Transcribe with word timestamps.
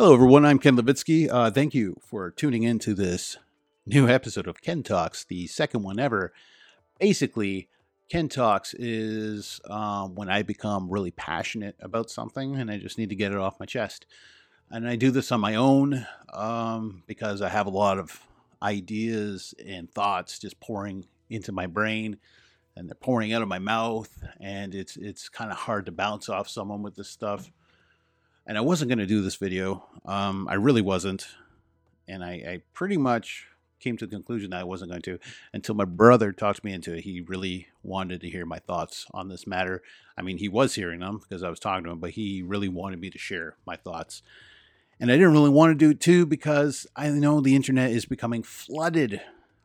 Hello, 0.00 0.14
everyone. 0.14 0.44
I'm 0.44 0.60
Ken 0.60 0.76
Levitsky. 0.76 1.28
Uh, 1.28 1.50
thank 1.50 1.74
you 1.74 1.96
for 2.00 2.30
tuning 2.30 2.62
in 2.62 2.78
to 2.78 2.94
this 2.94 3.36
new 3.84 4.08
episode 4.08 4.46
of 4.46 4.62
Ken 4.62 4.84
Talks, 4.84 5.24
the 5.24 5.48
second 5.48 5.82
one 5.82 5.98
ever. 5.98 6.32
Basically, 7.00 7.68
Ken 8.08 8.28
Talks 8.28 8.74
is 8.74 9.60
um, 9.68 10.14
when 10.14 10.28
I 10.30 10.44
become 10.44 10.88
really 10.88 11.10
passionate 11.10 11.74
about 11.80 12.10
something 12.10 12.54
and 12.54 12.70
I 12.70 12.78
just 12.78 12.96
need 12.96 13.08
to 13.08 13.16
get 13.16 13.32
it 13.32 13.38
off 13.38 13.58
my 13.58 13.66
chest. 13.66 14.06
And 14.70 14.88
I 14.88 14.94
do 14.94 15.10
this 15.10 15.32
on 15.32 15.40
my 15.40 15.56
own 15.56 16.06
um, 16.32 17.02
because 17.08 17.42
I 17.42 17.48
have 17.48 17.66
a 17.66 17.70
lot 17.70 17.98
of 17.98 18.22
ideas 18.62 19.52
and 19.66 19.90
thoughts 19.90 20.38
just 20.38 20.60
pouring 20.60 21.06
into 21.28 21.50
my 21.50 21.66
brain 21.66 22.18
and 22.76 22.88
they're 22.88 22.94
pouring 22.94 23.32
out 23.32 23.42
of 23.42 23.48
my 23.48 23.58
mouth 23.58 24.16
and 24.38 24.76
it's 24.76 24.96
it's 24.96 25.28
kind 25.28 25.50
of 25.50 25.56
hard 25.56 25.86
to 25.86 25.92
bounce 25.92 26.28
off 26.28 26.48
someone 26.48 26.82
with 26.82 26.94
this 26.94 27.08
stuff 27.08 27.50
and 28.48 28.58
i 28.58 28.60
wasn't 28.60 28.88
going 28.88 28.98
to 28.98 29.06
do 29.06 29.22
this 29.22 29.36
video 29.36 29.84
um, 30.06 30.48
i 30.48 30.54
really 30.54 30.82
wasn't 30.82 31.28
and 32.08 32.24
I, 32.24 32.32
I 32.32 32.62
pretty 32.72 32.96
much 32.96 33.46
came 33.80 33.96
to 33.98 34.06
the 34.06 34.16
conclusion 34.16 34.50
that 34.50 34.60
i 34.60 34.64
wasn't 34.64 34.90
going 34.90 35.02
to 35.02 35.18
until 35.52 35.76
my 35.76 35.84
brother 35.84 36.32
talked 36.32 36.64
me 36.64 36.72
into 36.72 36.94
it. 36.94 37.04
He 37.04 37.20
really 37.20 37.68
wanted 37.82 38.20
to 38.22 38.30
hear 38.30 38.44
my 38.44 38.58
thoughts 38.58 39.06
on 39.12 39.28
this 39.28 39.46
matter. 39.46 39.82
I 40.16 40.22
mean 40.22 40.38
he 40.38 40.48
was 40.48 40.74
hearing 40.74 41.00
them 41.00 41.18
because 41.18 41.44
i 41.44 41.50
was 41.50 41.60
talking 41.60 41.84
to 41.84 41.90
him 41.90 42.00
but 42.00 42.10
he 42.10 42.42
really 42.42 42.68
wanted 42.68 43.00
me 43.00 43.10
to 43.10 43.18
share 43.18 43.54
my 43.66 43.76
thoughts. 43.76 44.22
And 44.98 45.12
i 45.12 45.14
didn't 45.14 45.32
really 45.32 45.50
want 45.50 45.70
to 45.70 45.74
do 45.76 45.90
it 45.90 46.00
too 46.00 46.26
because 46.26 46.86
i 46.96 47.08
know 47.08 47.40
the 47.40 47.54
internet 47.54 47.92
is 47.92 48.06
becoming 48.06 48.42
flooded 48.42 49.20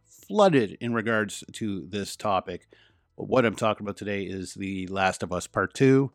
flooded 0.05 0.77
in 0.80 0.94
regards 0.94 1.44
to 1.54 1.86
this 1.88 2.16
topic. 2.16 2.68
But 3.18 3.27
what 3.27 3.46
I'm 3.46 3.55
talking 3.55 3.86
about 3.86 3.98
today 3.98 4.24
is 4.24 4.55
The 4.55 4.88
Last 4.88 5.22
of 5.22 5.32
Us 5.32 5.46
Part 5.46 5.74
2, 5.74 6.12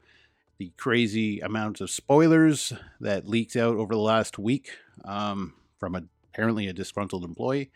the 0.59 0.73
crazy 0.77 1.41
amount 1.41 1.80
of 1.80 1.91
spoilers 1.91 2.73
that 3.01 3.29
leaked 3.29 3.57
out 3.57 3.77
over 3.77 3.95
the 3.95 4.01
last 4.01 4.39
week 4.39 4.71
um, 5.05 5.55
from 5.79 5.95
a, 5.95 6.03
apparently 6.33 6.67
a 6.67 6.73
disgruntled 6.73 7.25
employee. 7.25 7.71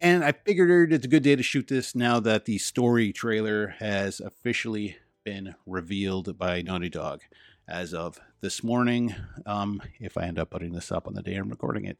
And 0.00 0.24
I 0.24 0.32
figured 0.32 0.92
it's 0.92 1.04
a 1.04 1.08
good 1.08 1.22
day 1.22 1.36
to 1.36 1.42
shoot 1.42 1.68
this 1.68 1.94
now 1.94 2.20
that 2.20 2.44
the 2.44 2.58
story 2.58 3.12
trailer 3.12 3.68
has 3.78 4.20
officially 4.20 4.96
been 5.24 5.54
revealed 5.66 6.38
by 6.38 6.62
Naughty 6.62 6.88
Dog 6.88 7.22
as 7.68 7.92
of 7.94 8.20
this 8.40 8.62
morning. 8.62 9.14
Um, 9.44 9.82
if 10.00 10.16
I 10.16 10.22
end 10.22 10.38
up 10.38 10.50
putting 10.50 10.72
this 10.72 10.92
up 10.92 11.06
on 11.06 11.14
the 11.14 11.22
day 11.22 11.34
I'm 11.34 11.48
recording 11.48 11.84
it. 11.84 11.98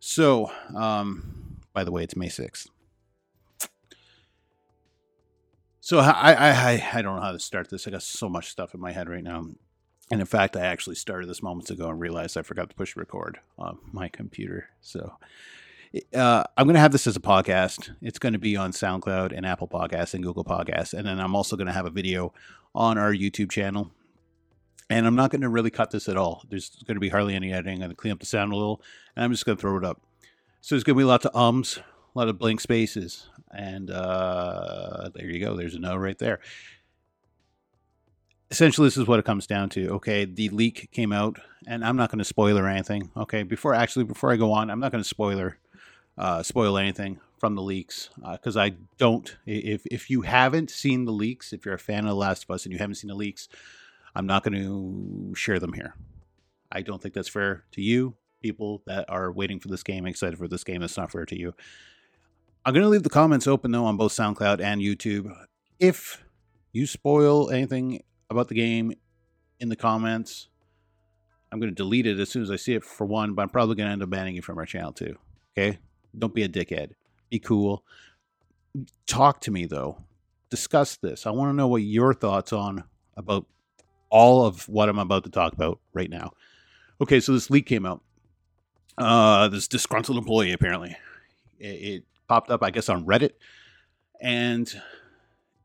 So, 0.00 0.50
um, 0.76 1.58
by 1.72 1.82
the 1.82 1.90
way, 1.90 2.04
it's 2.04 2.16
May 2.16 2.28
6th. 2.28 2.68
So 5.88 6.00
I, 6.00 6.34
I 6.34 6.90
I 6.92 7.00
don't 7.00 7.16
know 7.16 7.22
how 7.22 7.32
to 7.32 7.38
start 7.38 7.70
this. 7.70 7.88
I 7.88 7.90
got 7.90 8.02
so 8.02 8.28
much 8.28 8.50
stuff 8.50 8.74
in 8.74 8.80
my 8.80 8.92
head 8.92 9.08
right 9.08 9.24
now. 9.24 9.46
And 10.10 10.20
in 10.20 10.26
fact, 10.26 10.54
I 10.54 10.66
actually 10.66 10.96
started 10.96 11.30
this 11.30 11.42
moments 11.42 11.70
ago 11.70 11.88
and 11.88 11.98
realized 11.98 12.36
I 12.36 12.42
forgot 12.42 12.68
to 12.68 12.76
push 12.76 12.94
record 12.94 13.40
on 13.58 13.78
my 13.90 14.08
computer. 14.08 14.68
So 14.82 15.14
uh, 16.14 16.44
I'm 16.58 16.66
going 16.66 16.74
to 16.74 16.80
have 16.80 16.92
this 16.92 17.06
as 17.06 17.16
a 17.16 17.20
podcast. 17.20 17.88
It's 18.02 18.18
going 18.18 18.34
to 18.34 18.38
be 18.38 18.54
on 18.54 18.72
SoundCloud 18.72 19.34
and 19.34 19.46
Apple 19.46 19.66
Podcasts 19.66 20.12
and 20.12 20.22
Google 20.22 20.44
Podcasts. 20.44 20.92
And 20.92 21.06
then 21.06 21.18
I'm 21.18 21.34
also 21.34 21.56
going 21.56 21.68
to 21.68 21.72
have 21.72 21.86
a 21.86 21.90
video 21.90 22.34
on 22.74 22.98
our 22.98 23.14
YouTube 23.14 23.50
channel. 23.50 23.90
And 24.90 25.06
I'm 25.06 25.16
not 25.16 25.30
going 25.30 25.40
to 25.40 25.48
really 25.48 25.70
cut 25.70 25.90
this 25.90 26.06
at 26.06 26.18
all. 26.18 26.44
There's 26.50 26.82
going 26.86 26.96
to 26.96 27.00
be 27.00 27.08
hardly 27.08 27.34
any 27.34 27.50
editing. 27.50 27.76
I'm 27.76 27.88
going 27.88 27.90
to 27.92 27.96
clean 27.96 28.12
up 28.12 28.20
the 28.20 28.26
sound 28.26 28.52
a 28.52 28.56
little, 28.56 28.82
and 29.16 29.24
I'm 29.24 29.30
just 29.30 29.46
going 29.46 29.56
to 29.56 29.62
throw 29.62 29.78
it 29.78 29.84
up. 29.86 30.02
So 30.60 30.74
there's 30.74 30.84
going 30.84 30.96
to 30.96 31.00
be 31.00 31.04
lots 31.04 31.24
of 31.24 31.34
ums, 31.34 31.78
a 32.18 32.20
lot 32.20 32.28
of 32.28 32.38
blank 32.38 32.60
spaces. 32.60 33.28
And 33.52 33.90
uh, 33.90 35.10
there 35.14 35.30
you 35.30 35.38
go. 35.38 35.56
There's 35.56 35.76
a 35.76 35.78
no 35.78 35.96
right 35.96 36.18
there. 36.18 36.40
Essentially, 38.50 38.86
this 38.86 38.96
is 38.96 39.06
what 39.06 39.20
it 39.20 39.24
comes 39.24 39.46
down 39.46 39.68
to. 39.70 39.90
Okay, 39.90 40.24
the 40.24 40.48
leak 40.48 40.90
came 40.90 41.12
out, 41.12 41.38
and 41.66 41.84
I'm 41.84 41.96
not 41.96 42.10
going 42.10 42.18
to 42.18 42.24
spoiler 42.24 42.66
anything. 42.66 43.10
Okay, 43.16 43.42
before 43.42 43.74
actually 43.74 44.04
before 44.04 44.32
I 44.32 44.36
go 44.36 44.52
on, 44.52 44.70
I'm 44.70 44.80
not 44.80 44.90
going 44.90 45.04
to 45.04 45.08
spoiler 45.08 45.58
uh, 46.16 46.42
spoil 46.42 46.76
anything 46.76 47.20
from 47.38 47.54
the 47.54 47.62
leaks 47.62 48.10
because 48.32 48.56
uh, 48.56 48.62
I 48.62 48.74
don't. 48.96 49.36
If 49.46 49.82
if 49.86 50.10
you 50.10 50.22
haven't 50.22 50.70
seen 50.70 51.04
the 51.04 51.12
leaks, 51.12 51.52
if 51.52 51.64
you're 51.64 51.74
a 51.74 51.78
fan 51.78 52.00
of 52.00 52.08
The 52.08 52.16
Last 52.16 52.44
of 52.44 52.50
Us 52.50 52.64
and 52.64 52.72
you 52.72 52.78
haven't 52.78 52.96
seen 52.96 53.08
the 53.08 53.14
leaks, 53.14 53.48
I'm 54.14 54.26
not 54.26 54.42
going 54.42 54.54
to 54.54 55.34
share 55.34 55.60
them 55.60 55.74
here. 55.74 55.94
I 56.72 56.82
don't 56.82 57.00
think 57.00 57.14
that's 57.14 57.28
fair 57.28 57.64
to 57.72 57.82
you, 57.82 58.14
people 58.42 58.82
that 58.86 59.04
are 59.08 59.30
waiting 59.30 59.60
for 59.60 59.68
this 59.68 59.82
game, 59.82 60.06
excited 60.06 60.38
for 60.38 60.48
this 60.48 60.64
game. 60.64 60.82
It's 60.82 60.96
not 60.96 61.12
fair 61.12 61.26
to 61.26 61.38
you. 61.38 61.54
I'm 62.68 62.74
going 62.74 62.84
to 62.84 62.90
leave 62.90 63.02
the 63.02 63.08
comments 63.08 63.46
open 63.46 63.70
though 63.70 63.86
on 63.86 63.96
both 63.96 64.12
SoundCloud 64.12 64.60
and 64.60 64.82
YouTube. 64.82 65.34
If 65.78 66.22
you 66.70 66.86
spoil 66.86 67.48
anything 67.48 68.02
about 68.28 68.48
the 68.48 68.54
game 68.54 68.92
in 69.58 69.70
the 69.70 69.74
comments, 69.74 70.48
I'm 71.50 71.60
going 71.60 71.70
to 71.70 71.74
delete 71.74 72.06
it 72.06 72.20
as 72.20 72.28
soon 72.28 72.42
as 72.42 72.50
I 72.50 72.56
see 72.56 72.74
it 72.74 72.84
for 72.84 73.06
one, 73.06 73.32
but 73.32 73.40
I'm 73.40 73.48
probably 73.48 73.74
going 73.74 73.86
to 73.86 73.92
end 73.94 74.02
up 74.02 74.10
banning 74.10 74.34
you 74.34 74.42
from 74.42 74.58
our 74.58 74.66
channel 74.66 74.92
too. 74.92 75.16
Okay? 75.56 75.78
Don't 76.18 76.34
be 76.34 76.42
a 76.42 76.48
dickhead. 76.48 76.90
Be 77.30 77.38
cool. 77.38 77.84
Talk 79.06 79.40
to 79.40 79.50
me 79.50 79.64
though. 79.64 80.02
Discuss 80.50 80.96
this. 80.96 81.26
I 81.26 81.30
want 81.30 81.48
to 81.48 81.56
know 81.56 81.68
what 81.68 81.80
your 81.80 82.12
thoughts 82.12 82.52
on 82.52 82.84
about 83.16 83.46
all 84.10 84.44
of 84.44 84.68
what 84.68 84.90
I'm 84.90 84.98
about 84.98 85.24
to 85.24 85.30
talk 85.30 85.54
about 85.54 85.80
right 85.94 86.10
now. 86.10 86.32
Okay, 87.00 87.20
so 87.20 87.32
this 87.32 87.48
leak 87.48 87.64
came 87.64 87.86
out. 87.86 88.02
Uh, 88.98 89.48
this 89.48 89.68
disgruntled 89.68 90.18
employee 90.18 90.52
apparently. 90.52 90.98
It, 91.58 92.04
popped 92.28 92.50
up, 92.50 92.62
I 92.62 92.70
guess, 92.70 92.88
on 92.88 93.04
Reddit, 93.04 93.32
and 94.20 94.70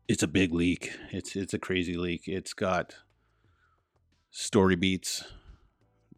it's 0.08 0.24
a 0.24 0.28
big 0.28 0.54
leak. 0.54 0.92
It's 1.12 1.36
it's 1.36 1.54
a 1.54 1.60
crazy 1.60 1.96
leak. 1.96 2.28
It's 2.28 2.54
got 2.54 2.96
story 4.32 4.76
beats, 4.76 5.24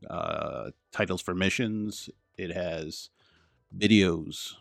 uh, 0.10 0.72
titles 0.92 1.22
for 1.22 1.36
missions. 1.36 2.10
It 2.38 2.54
has 2.54 3.10
videos, 3.78 4.54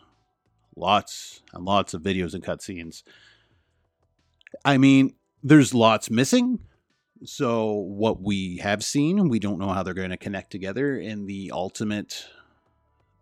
lots 0.75 1.41
and 1.53 1.63
lots 1.63 1.93
of 1.93 2.01
videos 2.01 2.33
and 2.33 2.43
cutscenes. 2.43 3.03
I 4.63 4.77
mean, 4.77 5.15
there's 5.43 5.73
lots 5.73 6.09
missing. 6.09 6.59
So 7.23 7.71
what 7.71 8.21
we 8.21 8.57
have 8.57 8.83
seen, 8.83 9.29
we 9.29 9.39
don't 9.39 9.59
know 9.59 9.69
how 9.69 9.83
they're 9.83 9.93
going 9.93 10.09
to 10.09 10.17
connect 10.17 10.51
together 10.51 10.97
in 10.97 11.25
the 11.25 11.51
ultimate 11.53 12.27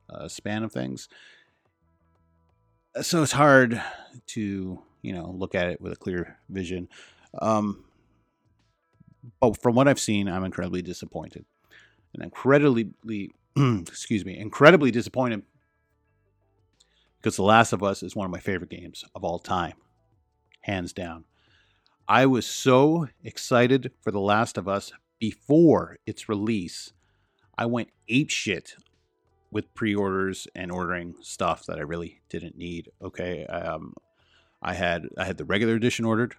uh, 0.09 0.27
span 0.27 0.63
of 0.63 0.71
things 0.71 1.07
so 3.01 3.23
it's 3.23 3.31
hard 3.31 3.81
to 4.27 4.79
you 5.01 5.13
know 5.13 5.31
look 5.31 5.55
at 5.55 5.67
it 5.67 5.81
with 5.81 5.93
a 5.93 5.97
clear 5.97 6.37
vision. 6.49 6.89
Um, 7.41 7.85
but 9.39 9.61
from 9.61 9.75
what 9.75 9.87
I've 9.87 9.99
seen, 9.99 10.27
I'm 10.27 10.43
incredibly 10.43 10.81
disappointed, 10.81 11.45
and 12.13 12.23
incredibly 12.23 13.31
excuse 13.57 14.25
me, 14.25 14.37
incredibly 14.37 14.91
disappointed 14.91 15.43
because 17.17 17.35
The 17.35 17.43
Last 17.43 17.73
of 17.73 17.83
Us 17.83 18.03
is 18.03 18.15
one 18.15 18.25
of 18.25 18.31
my 18.31 18.39
favorite 18.39 18.69
games 18.69 19.05
of 19.15 19.23
all 19.23 19.39
time, 19.39 19.75
hands 20.61 20.93
down. 20.93 21.25
I 22.07 22.25
was 22.25 22.45
so 22.45 23.07
excited 23.23 23.91
for 24.01 24.11
The 24.11 24.19
Last 24.19 24.57
of 24.57 24.67
Us 24.67 24.91
before 25.19 25.99
its 26.05 26.27
release. 26.27 26.91
I 27.57 27.65
went 27.65 27.89
ape 28.09 28.29
shit 28.29 28.75
with 29.53 29.73
pre-orders 29.73 30.47
and 30.55 30.71
ordering 30.71 31.15
stuff 31.21 31.65
that 31.67 31.77
I 31.77 31.81
really 31.83 32.21
didn't 32.29 32.57
need. 32.57 32.91
Okay, 33.01 33.45
um, 33.45 33.95
I 34.61 34.73
had 34.73 35.07
I 35.17 35.25
had 35.25 35.37
the 35.37 35.45
regular 35.45 35.75
edition 35.75 36.05
ordered. 36.05 36.35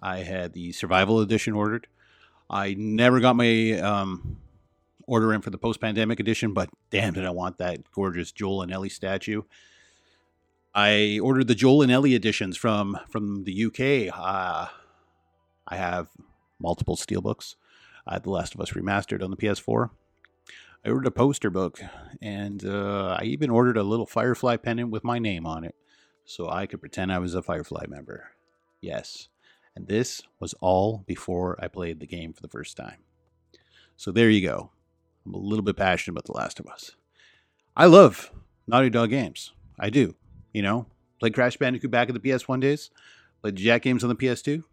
I 0.00 0.18
had 0.18 0.52
the 0.52 0.72
survival 0.72 1.20
edition 1.20 1.54
ordered. 1.54 1.86
I 2.48 2.74
never 2.74 3.20
got 3.20 3.36
my 3.36 3.72
um, 3.72 4.38
order 5.06 5.32
in 5.32 5.40
for 5.40 5.50
the 5.50 5.58
post-pandemic 5.58 6.20
edition, 6.20 6.52
but 6.52 6.68
damn 6.90 7.14
did 7.14 7.24
I 7.24 7.30
want 7.30 7.58
that 7.58 7.90
gorgeous 7.92 8.32
Joel 8.32 8.62
and 8.62 8.72
Ellie 8.72 8.88
statue. 8.88 9.42
I 10.74 11.18
ordered 11.22 11.48
the 11.48 11.54
Joel 11.54 11.82
and 11.82 11.92
Ellie 11.92 12.14
editions 12.14 12.56
from 12.56 12.98
from 13.10 13.44
the 13.44 13.64
UK. 13.66 14.14
Uh, 14.16 14.68
I 15.68 15.76
have 15.76 16.08
multiple 16.58 16.96
steelbooks. 16.96 17.56
I 18.06 18.14
had 18.14 18.24
The 18.24 18.30
Last 18.30 18.54
of 18.54 18.60
Us 18.60 18.72
remastered 18.72 19.22
on 19.22 19.30
the 19.30 19.36
PS4. 19.36 19.90
I 20.84 20.90
ordered 20.90 21.06
a 21.06 21.12
poster 21.12 21.48
book, 21.48 21.80
and 22.20 22.64
uh, 22.64 23.16
I 23.20 23.24
even 23.24 23.50
ordered 23.50 23.76
a 23.76 23.84
little 23.84 24.06
Firefly 24.06 24.56
pendant 24.56 24.90
with 24.90 25.04
my 25.04 25.20
name 25.20 25.46
on 25.46 25.62
it, 25.62 25.76
so 26.24 26.48
I 26.48 26.66
could 26.66 26.80
pretend 26.80 27.12
I 27.12 27.20
was 27.20 27.36
a 27.36 27.42
Firefly 27.42 27.84
member. 27.88 28.32
Yes, 28.80 29.28
and 29.76 29.86
this 29.86 30.22
was 30.40 30.54
all 30.60 31.04
before 31.06 31.56
I 31.62 31.68
played 31.68 32.00
the 32.00 32.06
game 32.06 32.32
for 32.32 32.42
the 32.42 32.48
first 32.48 32.76
time. 32.76 32.98
So 33.96 34.10
there 34.10 34.28
you 34.28 34.44
go. 34.44 34.72
I'm 35.24 35.34
a 35.34 35.38
little 35.38 35.62
bit 35.62 35.76
passionate 35.76 36.14
about 36.14 36.24
The 36.24 36.32
Last 36.32 36.58
of 36.58 36.66
Us. 36.66 36.96
I 37.76 37.86
love 37.86 38.32
Naughty 38.66 38.90
Dog 38.90 39.10
games. 39.10 39.52
I 39.78 39.88
do. 39.88 40.16
You 40.52 40.62
know, 40.62 40.86
played 41.20 41.34
Crash 41.34 41.56
Bandicoot 41.56 41.92
back 41.92 42.08
in 42.08 42.14
the 42.14 42.20
PS1 42.20 42.60
days, 42.60 42.90
played 43.40 43.54
Jak 43.54 43.82
games 43.82 44.02
on 44.02 44.08
the 44.08 44.16
PS2. 44.16 44.64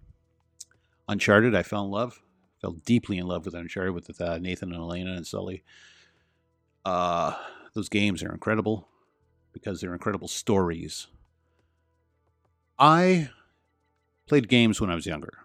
Uncharted, 1.07 1.53
I 1.53 1.61
fell 1.61 1.85
in 1.85 1.91
love. 1.91 2.19
Fell 2.61 2.71
deeply 2.71 3.19
in 3.19 3.27
love 3.27 3.45
with 3.45 3.53
Uncharted 3.53 3.93
with 3.93 4.19
uh, 4.19 4.39
Nathan 4.39 4.73
and 4.73 4.81
Elena 4.81 5.13
and 5.13 5.27
Sully. 5.27 5.63
Uh, 6.85 7.33
those 7.73 7.89
games 7.89 8.23
are 8.23 8.31
incredible 8.31 8.87
because 9.53 9.81
they're 9.81 9.93
incredible 9.93 10.27
stories. 10.27 11.07
I 12.77 13.29
played 14.27 14.47
games 14.47 14.79
when 14.79 14.89
I 14.89 14.95
was 14.95 15.05
younger. 15.05 15.39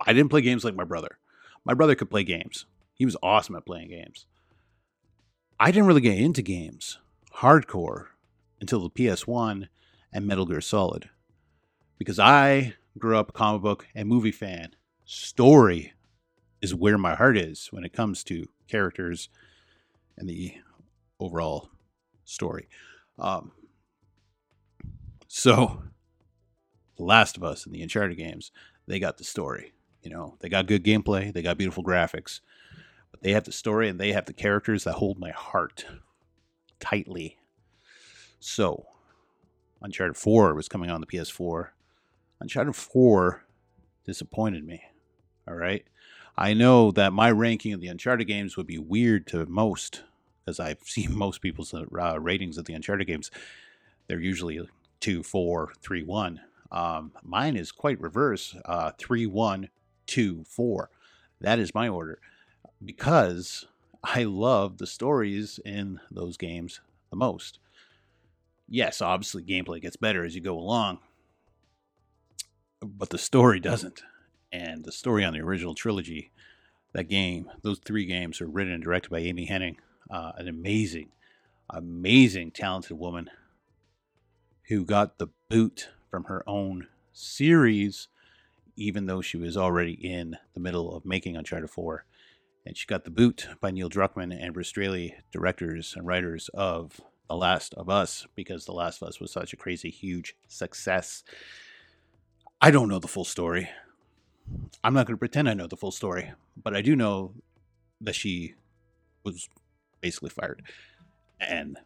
I 0.00 0.12
didn't 0.12 0.30
play 0.30 0.42
games 0.42 0.64
like 0.64 0.74
my 0.74 0.84
brother. 0.84 1.18
My 1.64 1.74
brother 1.74 1.94
could 1.94 2.10
play 2.10 2.24
games. 2.24 2.66
He 2.94 3.04
was 3.04 3.16
awesome 3.22 3.56
at 3.56 3.66
playing 3.66 3.88
games. 3.88 4.26
I 5.60 5.70
didn't 5.70 5.86
really 5.86 6.00
get 6.00 6.18
into 6.18 6.42
games 6.42 6.98
hardcore 7.36 8.06
until 8.60 8.80
the 8.80 8.90
PS1 8.90 9.68
and 10.12 10.26
Metal 10.26 10.46
Gear 10.46 10.60
Solid 10.60 11.10
because 11.98 12.18
I 12.18 12.74
grew 12.96 13.16
up 13.16 13.30
a 13.30 13.32
comic 13.32 13.62
book 13.62 13.86
and 13.94 14.08
movie 14.08 14.32
fan. 14.32 14.74
Story 15.04 15.94
is 16.60 16.74
where 16.74 16.98
my 16.98 17.14
heart 17.14 17.36
is 17.36 17.68
when 17.70 17.84
it 17.84 17.92
comes 17.92 18.24
to 18.24 18.48
characters 18.68 19.28
and 20.18 20.28
the 20.28 20.54
overall 21.20 21.70
story. 22.24 22.68
Um, 23.18 23.52
so, 25.28 25.82
The 26.96 27.04
Last 27.04 27.36
of 27.36 27.44
Us 27.44 27.64
and 27.64 27.74
the 27.74 27.82
Uncharted 27.82 28.18
games, 28.18 28.50
they 28.86 28.98
got 28.98 29.18
the 29.18 29.24
story. 29.24 29.72
You 30.02 30.10
know, 30.10 30.36
they 30.40 30.48
got 30.48 30.66
good 30.66 30.84
gameplay, 30.84 31.32
they 31.32 31.42
got 31.42 31.58
beautiful 31.58 31.84
graphics, 31.84 32.40
but 33.10 33.22
they 33.22 33.32
have 33.32 33.44
the 33.44 33.52
story 33.52 33.88
and 33.88 33.98
they 33.98 34.12
have 34.12 34.26
the 34.26 34.32
characters 34.32 34.84
that 34.84 34.94
hold 34.94 35.18
my 35.18 35.30
heart 35.30 35.86
tightly. 36.80 37.38
So, 38.40 38.86
Uncharted 39.80 40.16
4 40.16 40.54
was 40.54 40.68
coming 40.68 40.90
on 40.90 41.00
the 41.00 41.06
PS4. 41.06 41.68
Uncharted 42.40 42.76
4 42.76 43.44
disappointed 44.04 44.64
me. 44.64 44.82
All 45.46 45.54
right. 45.54 45.84
I 46.40 46.54
know 46.54 46.92
that 46.92 47.12
my 47.12 47.32
ranking 47.32 47.72
of 47.72 47.80
the 47.80 47.88
Uncharted 47.88 48.28
games 48.28 48.56
would 48.56 48.68
be 48.68 48.78
weird 48.78 49.26
to 49.26 49.44
most, 49.46 50.04
because 50.44 50.60
I've 50.60 50.78
seen 50.84 51.12
most 51.18 51.42
people's 51.42 51.74
uh, 51.74 52.20
ratings 52.20 52.56
of 52.56 52.66
the 52.66 52.74
Uncharted 52.74 53.08
games. 53.08 53.32
They're 54.06 54.20
usually 54.20 54.60
2, 55.00 55.24
4, 55.24 55.72
3, 55.82 56.02
1. 56.04 56.40
Um, 56.70 57.12
mine 57.24 57.56
is 57.56 57.72
quite 57.72 58.00
reverse 58.00 58.54
uh, 58.64 58.92
3, 58.98 59.26
1, 59.26 59.68
2, 60.06 60.44
4. 60.44 60.90
That 61.40 61.58
is 61.58 61.74
my 61.74 61.88
order 61.88 62.20
because 62.84 63.66
I 64.04 64.22
love 64.22 64.78
the 64.78 64.86
stories 64.86 65.58
in 65.64 65.98
those 66.08 66.36
games 66.36 66.80
the 67.10 67.16
most. 67.16 67.58
Yes, 68.68 69.00
obviously, 69.00 69.42
gameplay 69.42 69.82
gets 69.82 69.96
better 69.96 70.24
as 70.24 70.36
you 70.36 70.40
go 70.40 70.56
along, 70.56 70.98
but 72.80 73.10
the 73.10 73.18
story 73.18 73.58
doesn't 73.58 74.02
and 74.52 74.84
the 74.84 74.92
story 74.92 75.24
on 75.24 75.32
the 75.32 75.40
original 75.40 75.74
trilogy, 75.74 76.30
that 76.92 77.08
game, 77.08 77.50
those 77.62 77.78
three 77.78 78.06
games 78.06 78.40
are 78.40 78.46
written 78.46 78.72
and 78.72 78.82
directed 78.82 79.10
by 79.10 79.18
Amy 79.18 79.46
Hennig, 79.46 79.76
uh, 80.10 80.32
an 80.36 80.48
amazing, 80.48 81.10
amazing, 81.70 82.50
talented 82.50 82.98
woman 82.98 83.30
who 84.68 84.84
got 84.84 85.18
the 85.18 85.28
boot 85.48 85.88
from 86.10 86.24
her 86.24 86.42
own 86.46 86.86
series, 87.12 88.08
even 88.76 89.06
though 89.06 89.20
she 89.20 89.36
was 89.36 89.56
already 89.56 89.92
in 89.92 90.36
the 90.54 90.60
middle 90.60 90.94
of 90.94 91.04
making 91.04 91.36
Uncharted 91.36 91.70
4. 91.70 92.04
And 92.66 92.76
she 92.76 92.86
got 92.86 93.04
the 93.04 93.10
boot 93.10 93.48
by 93.60 93.70
Neil 93.70 93.88
Druckmann 93.88 94.36
and 94.38 94.52
Bruce 94.52 94.68
Straley, 94.68 95.14
directors 95.32 95.94
and 95.96 96.06
writers 96.06 96.50
of 96.52 97.00
The 97.28 97.36
Last 97.36 97.72
of 97.74 97.88
Us, 97.88 98.26
because 98.34 98.66
The 98.66 98.72
Last 98.72 99.00
of 99.00 99.08
Us 99.08 99.20
was 99.20 99.32
such 99.32 99.52
a 99.52 99.56
crazy, 99.56 99.90
huge 99.90 100.36
success. 100.48 101.24
I 102.60 102.70
don't 102.70 102.88
know 102.88 102.98
the 102.98 103.08
full 103.08 103.24
story. 103.24 103.70
I'm 104.84 104.94
not 104.94 105.06
going 105.06 105.16
to 105.16 105.18
pretend 105.18 105.48
I 105.48 105.54
know 105.54 105.66
the 105.66 105.76
full 105.76 105.90
story, 105.90 106.32
but 106.62 106.74
I 106.74 106.82
do 106.82 106.96
know 106.96 107.34
that 108.00 108.14
she 108.14 108.54
was 109.24 109.48
basically 110.00 110.30
fired. 110.30 110.62
And 111.40 111.78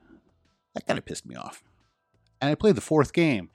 that 0.75 0.87
kind 0.87 0.99
of 0.99 1.05
pissed 1.05 1.27
me 1.27 1.35
off. 1.35 1.63
And 2.41 2.51
I 2.51 2.55
played 2.55 2.75
the 2.75 2.81
fourth 2.81 3.13
game. 3.13 3.51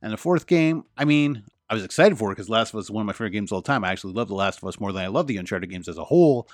And 0.00 0.12
the 0.12 0.16
fourth 0.16 0.46
game, 0.46 0.84
I 0.96 1.04
mean, 1.04 1.44
I 1.70 1.74
was 1.74 1.84
excited 1.84 2.18
for 2.18 2.30
it 2.30 2.34
because 2.34 2.50
Last 2.50 2.74
of 2.74 2.78
Us 2.78 2.86
is 2.86 2.90
one 2.90 3.02
of 3.02 3.06
my 3.06 3.12
favorite 3.12 3.30
games 3.30 3.52
of 3.52 3.56
all 3.56 3.62
time. 3.62 3.84
I 3.84 3.92
actually 3.92 4.12
love 4.12 4.28
The 4.28 4.34
Last 4.34 4.58
of 4.58 4.68
Us 4.68 4.80
more 4.80 4.92
than 4.92 5.02
I 5.02 5.06
love 5.06 5.26
the 5.26 5.36
Uncharted 5.36 5.70
games 5.70 5.88
as 5.88 5.96
a 5.96 6.04
whole. 6.04 6.48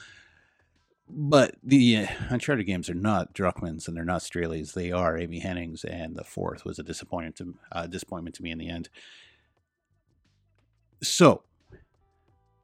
But 1.10 1.56
the 1.62 1.96
uh, 1.96 2.06
Uncharted 2.28 2.66
games 2.66 2.90
are 2.90 2.94
not 2.94 3.34
Druckmann's 3.34 3.88
and 3.88 3.96
they're 3.96 4.04
not 4.04 4.22
Straley's. 4.22 4.72
They 4.72 4.92
are 4.92 5.16
Amy 5.16 5.40
Hennig's, 5.40 5.82
and 5.84 6.14
the 6.14 6.24
fourth 6.24 6.64
was 6.64 6.78
a 6.78 6.82
disappointment 6.82 7.36
to, 7.36 7.54
uh, 7.72 7.86
disappointment 7.86 8.36
to 8.36 8.42
me 8.42 8.50
in 8.50 8.58
the 8.58 8.68
end. 8.68 8.90
So 11.02 11.42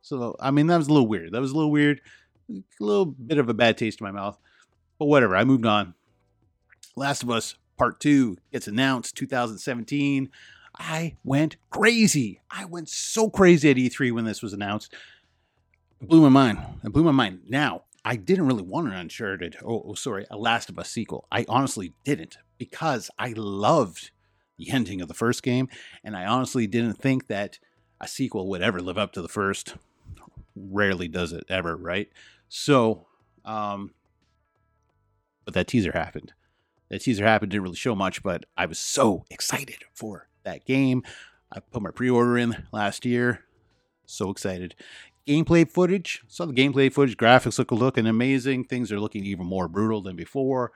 so 0.05 0.37
I 0.39 0.51
mean 0.51 0.67
that 0.67 0.77
was 0.77 0.89
a 0.89 0.93
little 0.93 1.09
weird. 1.09 1.33
That 1.33 1.41
was 1.41 1.53
a 1.53 1.57
little 1.57 1.71
weird. 1.71 2.03
A 2.51 2.63
little 2.79 3.07
bit 3.07 3.39
of 3.39 3.49
a 3.49 3.55
bad 3.55 3.79
taste 3.79 4.01
in 4.01 4.05
my 4.05 4.11
mouth. 4.11 4.39
But 4.99 5.07
whatever. 5.07 5.35
I 5.35 5.45
moved 5.45 5.65
on. 5.65 5.95
Last 6.95 7.23
of 7.23 7.31
Us 7.31 7.55
Part 7.79 8.01
2 8.01 8.37
gets 8.53 8.69
announced 8.69 9.17
2017. 9.17 10.29
I 10.79 11.17
went 11.25 11.57
crazy. 11.71 12.41
I 12.51 12.67
went 12.67 12.91
so 12.91 13.31
crazy 13.31 13.71
at 13.71 13.77
E3 13.77 14.13
when 14.13 14.27
this 14.27 14.43
was 14.43 14.53
announced. 14.53 14.93
It 16.03 16.09
blew 16.09 16.21
my 16.21 16.29
mind. 16.29 16.59
It 16.85 16.93
blew 16.93 17.03
my 17.03 17.11
mind. 17.11 17.41
Now, 17.49 17.85
I 18.05 18.17
didn't 18.17 18.47
really 18.47 18.63
want 18.63 18.89
an 18.89 18.93
Uncharted, 18.93 19.57
oh, 19.65 19.85
oh, 19.87 19.95
sorry, 19.95 20.27
a 20.31 20.37
Last 20.37 20.69
of 20.69 20.79
Us 20.79 20.91
sequel. 20.91 21.27
I 21.33 21.47
honestly 21.49 21.95
didn't 22.05 22.37
because 22.59 23.11
I 23.19 23.33
loved 23.35 24.11
the 24.59 24.71
ending 24.71 25.01
of 25.01 25.09
the 25.09 25.15
first 25.15 25.43
game, 25.43 25.69
and 26.05 26.15
I 26.15 26.27
honestly 26.27 26.67
didn't 26.67 26.95
think 26.95 27.29
that 27.29 27.59
a 28.01 28.07
sequel 28.07 28.49
would 28.51 28.61
ever 28.61 28.81
live 28.81 28.99
up 28.99 29.13
to 29.13 29.23
the 29.23 29.29
first 29.29 29.77
rarely 30.57 31.09
does 31.09 31.33
it 31.33 31.45
ever, 31.49 31.77
right? 31.77 32.09
So, 32.49 33.07
um, 33.45 33.93
but 35.45 35.55
that 35.55 35.69
teaser 35.69 35.93
happened. 35.93 36.33
That 36.89 37.03
teaser 37.03 37.25
happened, 37.25 37.51
didn't 37.51 37.65
really 37.65 37.77
show 37.77 37.95
much, 37.95 38.23
but 38.23 38.47
I 38.57 38.67
was 38.67 38.79
so 38.79 39.25
excited 39.31 39.85
for 39.93 40.29
that 40.45 40.65
game. 40.65 41.03
I 41.53 41.61
put 41.61 41.83
my 41.83 41.91
pre 41.91 42.11
order 42.11 42.39
in 42.39 42.67
last 42.73 43.05
year. 43.05 43.45
So 44.07 44.31
excited. 44.31 44.75
Gameplay 45.27 45.69
footage. 45.69 46.23
Saw 46.29 46.45
the 46.45 46.53
gameplay 46.53 46.93
footage. 46.93 47.17
Graphics 47.17 47.59
look 47.59 47.73
looking 47.73 48.07
amazing. 48.07 48.65
Things 48.65 48.93
are 48.93 49.01
looking 49.01 49.25
even 49.25 49.47
more 49.47 49.69
brutal 49.69 50.03
than 50.03 50.17
before. 50.17 50.73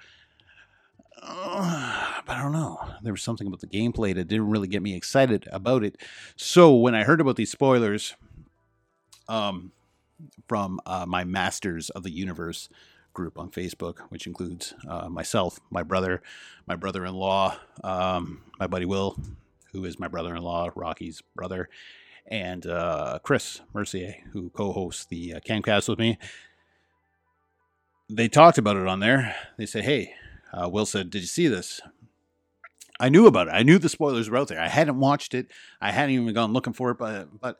Uh, 1.22 2.20
but 2.26 2.36
I 2.36 2.42
don't 2.42 2.52
know. 2.52 2.78
There 3.02 3.12
was 3.12 3.22
something 3.22 3.46
about 3.46 3.60
the 3.60 3.66
gameplay 3.66 4.14
that 4.14 4.28
didn't 4.28 4.48
really 4.48 4.68
get 4.68 4.82
me 4.82 4.94
excited 4.94 5.46
about 5.52 5.84
it. 5.84 5.96
So 6.36 6.74
when 6.74 6.94
I 6.94 7.04
heard 7.04 7.20
about 7.20 7.36
these 7.36 7.50
spoilers, 7.50 8.14
um, 9.28 9.72
from 10.48 10.80
uh, 10.86 11.06
my 11.06 11.24
Masters 11.24 11.90
of 11.90 12.02
the 12.02 12.10
Universe 12.10 12.68
group 13.12 13.38
on 13.38 13.50
Facebook, 13.50 13.98
which 14.10 14.26
includes 14.26 14.74
uh, 14.88 15.08
myself, 15.08 15.58
my 15.70 15.82
brother, 15.82 16.22
my 16.66 16.76
brother 16.76 17.04
in 17.04 17.14
law, 17.14 17.56
um, 17.82 18.42
my 18.58 18.66
buddy 18.66 18.84
Will, 18.84 19.16
who 19.72 19.84
is 19.84 19.98
my 19.98 20.08
brother 20.08 20.34
in 20.34 20.42
law, 20.42 20.70
Rocky's 20.74 21.22
brother, 21.34 21.68
and 22.26 22.66
uh, 22.66 23.18
Chris 23.22 23.60
Mercier, 23.74 24.16
who 24.32 24.50
co 24.50 24.72
hosts 24.72 25.04
the 25.06 25.34
uh, 25.34 25.40
Camcast 25.40 25.88
with 25.88 25.98
me. 25.98 26.18
They 28.10 28.28
talked 28.28 28.58
about 28.58 28.76
it 28.76 28.86
on 28.86 29.00
there. 29.00 29.34
They 29.56 29.66
said, 29.66 29.84
Hey, 29.84 30.14
uh, 30.52 30.68
Will 30.68 30.86
said, 30.86 31.10
Did 31.10 31.22
you 31.22 31.26
see 31.26 31.48
this? 31.48 31.80
I 33.00 33.08
knew 33.08 33.26
about 33.26 33.48
it. 33.48 33.52
I 33.52 33.62
knew 33.62 33.78
the 33.78 33.88
spoilers 33.88 34.28
were 34.28 34.38
out 34.38 34.48
there. 34.48 34.60
I 34.60 34.68
hadn't 34.68 34.98
watched 34.98 35.34
it. 35.34 35.48
I 35.80 35.92
hadn't 35.92 36.14
even 36.14 36.34
gone 36.34 36.52
looking 36.52 36.72
for 36.72 36.90
it, 36.90 36.98
but 36.98 37.28
but 37.40 37.58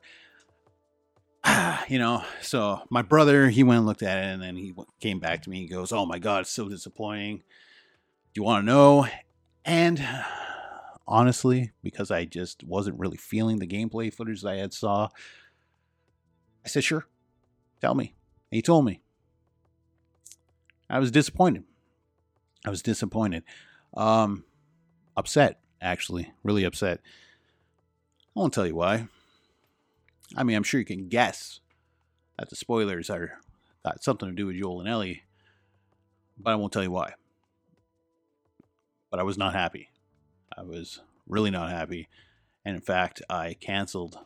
you 1.89 1.99
know, 1.99 2.23
so 2.41 2.81
my 2.89 3.01
brother, 3.01 3.49
he 3.49 3.63
went 3.63 3.79
and 3.79 3.87
looked 3.87 4.03
at 4.03 4.17
it 4.17 4.27
and 4.27 4.41
then 4.41 4.55
he 4.55 4.73
came 4.99 5.19
back 5.19 5.43
to 5.43 5.49
me. 5.49 5.61
He 5.61 5.67
goes, 5.67 5.91
Oh 5.91 6.05
my 6.05 6.19
God, 6.19 6.41
it's 6.41 6.51
so 6.51 6.69
disappointing. 6.69 7.37
Do 7.37 8.41
you 8.41 8.43
want 8.43 8.63
to 8.63 8.71
know? 8.71 9.07
And 9.65 10.05
honestly, 11.07 11.71
because 11.83 12.11
I 12.11 12.25
just 12.25 12.63
wasn't 12.63 12.99
really 12.99 13.17
feeling 13.17 13.59
the 13.59 13.67
gameplay 13.67 14.13
footage 14.13 14.41
that 14.41 14.53
I 14.53 14.57
had 14.57 14.73
saw, 14.73 15.09
I 16.63 16.67
said, 16.67 16.83
Sure, 16.83 17.07
tell 17.81 17.95
me. 17.95 18.15
And 18.51 18.57
he 18.57 18.61
told 18.61 18.85
me. 18.85 19.01
I 20.89 20.97
was 20.97 21.11
disappointed. 21.11 21.65
I 22.65 22.71
was 22.71 22.81
disappointed. 22.81 23.43
Um, 23.95 24.43
upset, 25.15 25.59
actually, 25.81 26.31
really 26.43 26.63
upset. 26.63 26.99
I 28.35 28.39
won't 28.39 28.53
tell 28.53 28.65
you 28.65 28.75
why. 28.75 29.07
I 30.35 30.43
mean, 30.43 30.55
I'm 30.55 30.63
sure 30.63 30.79
you 30.79 30.85
can 30.85 31.07
guess 31.07 31.59
that 32.37 32.49
the 32.49 32.55
spoilers 32.55 33.09
are 33.09 33.39
got 33.83 34.03
something 34.03 34.29
to 34.29 34.35
do 34.35 34.45
with 34.45 34.57
Joel 34.57 34.81
and 34.81 34.89
Ellie, 34.89 35.23
but 36.37 36.51
I 36.51 36.55
won't 36.55 36.71
tell 36.71 36.83
you 36.83 36.91
why. 36.91 37.13
But 39.09 39.19
I 39.19 39.23
was 39.23 39.37
not 39.37 39.53
happy. 39.53 39.89
I 40.55 40.63
was 40.63 41.01
really 41.27 41.51
not 41.51 41.71
happy. 41.71 42.07
And 42.63 42.75
in 42.75 42.81
fact, 42.81 43.21
I 43.29 43.55
canceled 43.59 44.19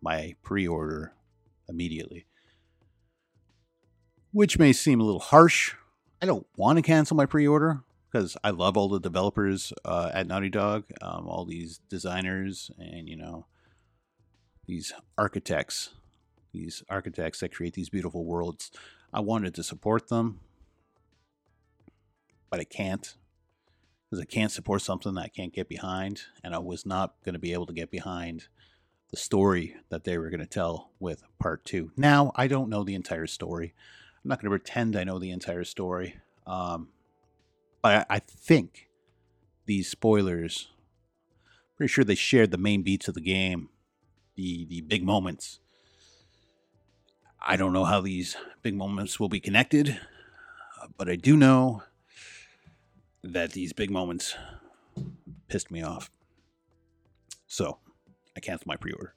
my 0.00 0.34
pre 0.42 0.66
order 0.66 1.12
immediately. 1.68 2.26
Which 4.32 4.58
may 4.58 4.72
seem 4.72 5.00
a 5.00 5.04
little 5.04 5.20
harsh. 5.20 5.74
I 6.22 6.26
don't 6.26 6.46
want 6.56 6.76
to 6.76 6.82
cancel 6.82 7.16
my 7.16 7.26
pre 7.26 7.48
order 7.48 7.82
because 8.10 8.36
I 8.44 8.50
love 8.50 8.76
all 8.76 8.88
the 8.88 9.00
developers 9.00 9.72
uh, 9.84 10.10
at 10.12 10.26
Naughty 10.26 10.50
Dog, 10.50 10.84
um, 11.00 11.26
all 11.26 11.44
these 11.44 11.80
designers, 11.88 12.70
and 12.78 13.08
you 13.08 13.16
know, 13.16 13.46
these 14.70 14.92
architects, 15.18 15.90
these 16.52 16.84
architects 16.88 17.40
that 17.40 17.52
create 17.52 17.74
these 17.74 17.88
beautiful 17.88 18.24
worlds. 18.24 18.70
I 19.12 19.18
wanted 19.18 19.52
to 19.56 19.64
support 19.64 20.08
them, 20.08 20.38
but 22.50 22.60
I 22.60 22.64
can't 22.64 23.16
because 24.04 24.22
I 24.22 24.26
can't 24.26 24.52
support 24.52 24.82
something 24.82 25.14
that 25.14 25.22
I 25.22 25.28
can't 25.28 25.52
get 25.52 25.68
behind, 25.68 26.22
and 26.44 26.54
I 26.54 26.58
was 26.58 26.86
not 26.86 27.14
going 27.24 27.32
to 27.32 27.40
be 27.40 27.52
able 27.52 27.66
to 27.66 27.72
get 27.72 27.90
behind 27.90 28.46
the 29.10 29.16
story 29.16 29.74
that 29.88 30.04
they 30.04 30.18
were 30.18 30.30
going 30.30 30.40
to 30.40 30.46
tell 30.46 30.90
with 31.00 31.24
part 31.40 31.64
two. 31.64 31.90
Now, 31.96 32.32
I 32.36 32.46
don't 32.46 32.70
know 32.70 32.84
the 32.84 32.94
entire 32.94 33.26
story. 33.26 33.74
I'm 34.22 34.28
not 34.28 34.40
going 34.40 34.52
to 34.52 34.58
pretend 34.58 34.94
I 34.94 35.04
know 35.04 35.18
the 35.18 35.30
entire 35.30 35.64
story. 35.64 36.16
Um, 36.46 36.88
but 37.82 38.06
I, 38.10 38.16
I 38.16 38.18
think 38.20 38.88
these 39.66 39.88
spoilers, 39.88 40.68
pretty 41.76 41.90
sure 41.90 42.04
they 42.04 42.14
shared 42.14 42.50
the 42.50 42.58
main 42.58 42.82
beats 42.82 43.08
of 43.08 43.14
the 43.14 43.20
game, 43.20 43.68
the 44.40 44.64
the 44.66 44.80
big 44.80 45.04
moments. 45.04 45.60
I 47.40 47.56
don't 47.56 47.72
know 47.72 47.84
how 47.84 48.00
these 48.00 48.36
big 48.62 48.74
moments 48.74 49.18
will 49.18 49.28
be 49.28 49.40
connected, 49.40 50.00
but 50.96 51.08
I 51.08 51.16
do 51.16 51.36
know 51.36 51.82
that 53.22 53.52
these 53.52 53.72
big 53.72 53.90
moments 53.90 54.36
pissed 55.48 55.70
me 55.70 55.82
off. 55.82 56.10
So 57.46 57.78
I 58.36 58.40
canceled 58.40 58.66
my 58.66 58.76
pre 58.76 58.92
order. 58.92 59.14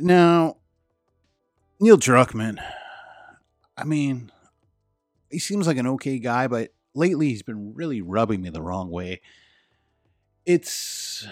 Now, 0.00 0.56
Neil 1.80 1.98
Druckmann, 1.98 2.58
I 3.76 3.84
mean, 3.84 4.30
he 5.30 5.38
seems 5.38 5.66
like 5.66 5.76
an 5.76 5.86
okay 5.86 6.18
guy, 6.18 6.48
but 6.48 6.72
lately 6.94 7.28
he's 7.28 7.42
been 7.42 7.74
really 7.74 8.00
rubbing 8.00 8.42
me 8.42 8.50
the 8.50 8.62
wrong 8.62 8.90
way. 8.90 9.20
It's 10.44 11.26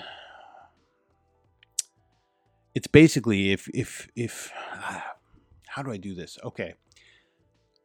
it's 2.74 2.86
basically 2.86 3.52
if 3.52 3.68
if 3.74 4.08
if 4.16 4.52
how 5.68 5.82
do 5.82 5.90
I 5.90 5.96
do 5.96 6.14
this? 6.14 6.38
Okay. 6.44 6.74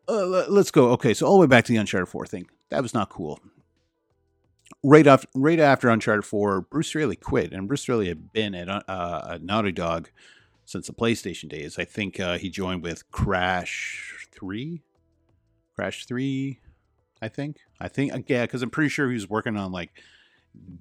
Uh, 0.09 0.45
let's 0.47 0.71
go. 0.71 0.91
Okay, 0.91 1.13
so 1.13 1.25
all 1.25 1.33
the 1.33 1.41
way 1.41 1.47
back 1.47 1.65
to 1.65 1.73
the 1.73 1.77
Uncharted 1.77 2.07
4 2.07 2.25
thing. 2.27 2.47
That 2.69 2.81
was 2.81 2.93
not 2.93 3.09
cool. 3.09 3.41
Right 4.83 5.05
after, 5.05 5.27
right 5.35 5.59
after 5.59 5.89
Uncharted 5.89 6.23
4, 6.23 6.61
Bruce 6.61 6.87
Straley 6.87 7.17
quit, 7.17 7.51
and 7.51 7.67
Bruce 7.67 7.81
Straley 7.81 8.07
had 8.07 8.31
been 8.31 8.55
at, 8.55 8.69
uh, 8.69 9.27
at 9.31 9.43
Naughty 9.43 9.73
Dog 9.73 10.09
since 10.63 10.87
the 10.87 10.93
PlayStation 10.93 11.49
days. 11.49 11.77
I 11.77 11.83
think 11.83 12.19
uh, 12.21 12.37
he 12.37 12.49
joined 12.49 12.83
with 12.83 13.09
Crash 13.11 14.27
3, 14.31 14.81
Crash 15.75 16.05
3, 16.05 16.59
I 17.21 17.27
think. 17.27 17.57
I 17.79 17.89
think, 17.89 18.13
uh, 18.13 18.19
yeah, 18.27 18.43
because 18.43 18.61
I'm 18.61 18.69
pretty 18.69 18.89
sure 18.89 19.09
he 19.09 19.15
was 19.15 19.29
working 19.29 19.57
on 19.57 19.73
like 19.73 19.91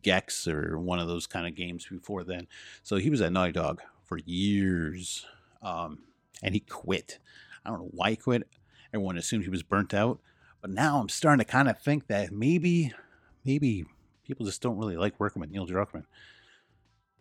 Gex 0.03 0.47
or 0.47 0.79
one 0.79 1.01
of 1.01 1.09
those 1.09 1.27
kind 1.27 1.47
of 1.49 1.57
games 1.57 1.87
before 1.91 2.23
then. 2.23 2.47
So 2.85 2.97
he 2.97 3.11
was 3.11 3.21
at 3.21 3.33
Naughty 3.33 3.53
Dog 3.53 3.83
for 4.07 4.19
years. 4.19 5.27
Um, 5.63 5.99
and 6.43 6.55
he 6.55 6.61
quit. 6.61 7.19
I 7.65 7.71
don't 7.71 7.81
know 7.81 7.91
why 7.93 8.11
he 8.11 8.17
quit. 8.17 8.49
Everyone 8.95 9.19
assumed 9.19 9.45
he 9.45 9.51
was 9.51 9.63
burnt 9.63 9.93
out. 9.93 10.21
But 10.61 10.71
now 10.71 10.99
I'm 10.99 11.09
starting 11.09 11.45
to 11.45 11.51
kind 11.51 11.69
of 11.69 11.79
think 11.79 12.07
that 12.07 12.33
maybe, 12.33 12.93
maybe 13.45 13.87
people 14.25 14.47
just 14.47 14.63
don't 14.63 14.79
really 14.79 14.97
like 14.97 15.19
working 15.21 15.41
with 15.41 15.51
Neil 15.51 15.67
Druckmann. 15.67 16.05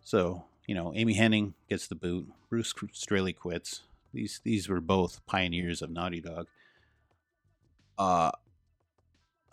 So, 0.02 0.44
you 0.66 0.74
know, 0.74 0.92
Amy 0.94 1.14
Hennig 1.14 1.52
gets 1.68 1.86
the 1.86 1.94
boot. 1.94 2.28
Bruce 2.48 2.72
Straley 2.92 3.32
quits. 3.32 3.82
These 4.12 4.40
these 4.44 4.68
were 4.68 4.80
both 4.80 5.24
pioneers 5.26 5.82
of 5.82 5.90
Naughty 5.90 6.20
Dog. 6.20 6.46
Uh, 7.98 8.30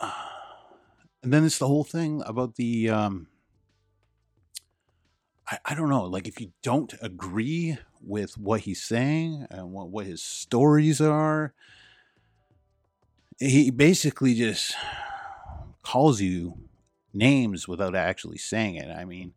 and 0.00 1.32
then 1.32 1.44
it's 1.44 1.58
the 1.58 1.68
whole 1.68 1.84
thing 1.84 2.22
about 2.24 2.54
the 2.54 2.88
um, 2.88 3.26
I, 5.50 5.58
I 5.64 5.74
don't 5.74 5.90
know, 5.90 6.04
like 6.04 6.26
if 6.26 6.40
you 6.40 6.52
don't 6.62 6.94
agree 7.00 7.78
with 8.00 8.38
what 8.38 8.62
he's 8.62 8.82
saying 8.82 9.46
and 9.50 9.72
what, 9.72 9.88
what 9.90 10.06
his 10.06 10.22
stories 10.22 11.00
are, 11.00 11.54
he 13.38 13.70
basically 13.70 14.34
just 14.34 14.74
calls 15.82 16.20
you 16.20 16.58
names 17.12 17.68
without 17.68 17.94
actually 17.94 18.38
saying 18.38 18.76
it. 18.76 18.90
I 18.90 19.04
mean, 19.04 19.34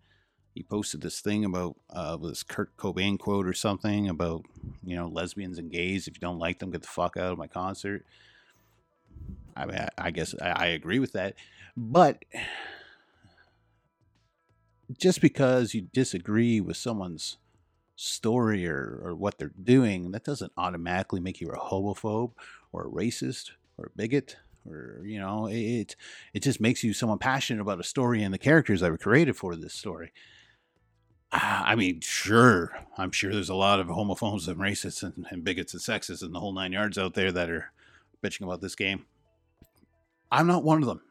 he 0.53 0.63
posted 0.63 1.01
this 1.01 1.19
thing 1.19 1.45
about 1.45 1.75
uh, 1.89 2.17
this 2.17 2.41
Kurt 2.41 2.75
Cobain 2.77 3.19
quote 3.19 3.45
or 3.45 3.53
something 3.53 4.09
about 4.09 4.43
you 4.83 4.95
know 4.95 5.07
lesbians 5.07 5.59
and 5.59 5.71
gays. 5.71 6.07
If 6.07 6.15
you 6.15 6.19
don't 6.19 6.39
like 6.39 6.59
them, 6.59 6.71
get 6.71 6.81
the 6.81 6.87
fuck 6.87 7.15
out 7.17 7.31
of 7.31 7.37
my 7.37 7.47
concert. 7.47 8.05
I 9.55 9.65
mean, 9.65 9.87
I 9.97 10.11
guess 10.11 10.33
I, 10.41 10.49
I 10.49 10.65
agree 10.67 10.99
with 10.99 11.13
that, 11.13 11.35
but 11.75 12.23
just 14.97 15.21
because 15.21 15.73
you 15.73 15.81
disagree 15.81 16.61
with 16.61 16.77
someone's 16.77 17.37
story 17.95 18.67
or, 18.67 19.01
or 19.03 19.15
what 19.15 19.37
they're 19.37 19.51
doing, 19.61 20.11
that 20.11 20.23
doesn't 20.23 20.51
automatically 20.57 21.19
make 21.19 21.41
you 21.41 21.49
a 21.49 21.57
homophobe 21.57 22.31
or 22.71 22.85
a 22.85 22.89
racist 22.89 23.51
or 23.77 23.87
a 23.87 23.97
bigot 23.97 24.37
or 24.69 25.01
you 25.05 25.19
know 25.19 25.47
it 25.47 25.95
it 26.33 26.43
just 26.43 26.59
makes 26.59 26.83
you 26.83 26.93
someone 26.93 27.17
passionate 27.17 27.61
about 27.61 27.79
a 27.79 27.83
story 27.83 28.21
and 28.21 28.33
the 28.33 28.37
characters 28.37 28.81
that 28.81 28.91
were 28.91 28.97
created 28.97 29.35
for 29.35 29.55
this 29.55 29.73
story. 29.73 30.11
Ah, 31.31 31.63
I 31.65 31.75
mean 31.75 31.99
sure 32.01 32.71
i'm 32.97 33.11
sure 33.11 33.31
there's 33.31 33.49
a 33.49 33.55
lot 33.55 33.79
of 33.79 33.87
homophobes 33.87 34.47
and 34.47 34.57
racists 34.57 35.03
and, 35.03 35.25
and 35.29 35.43
bigots 35.43 35.73
and 35.73 35.81
sexists 35.81 36.21
and 36.21 36.33
the 36.33 36.39
whole 36.39 36.53
nine 36.53 36.71
yards 36.71 36.97
out 36.97 37.13
there 37.13 37.31
that 37.31 37.49
are 37.49 37.71
bitching 38.23 38.43
about 38.43 38.61
this 38.61 38.75
game. 38.75 39.05
I'm 40.31 40.47
not 40.47 40.63
one 40.63 40.81
of 40.81 40.87
them. 40.87 41.01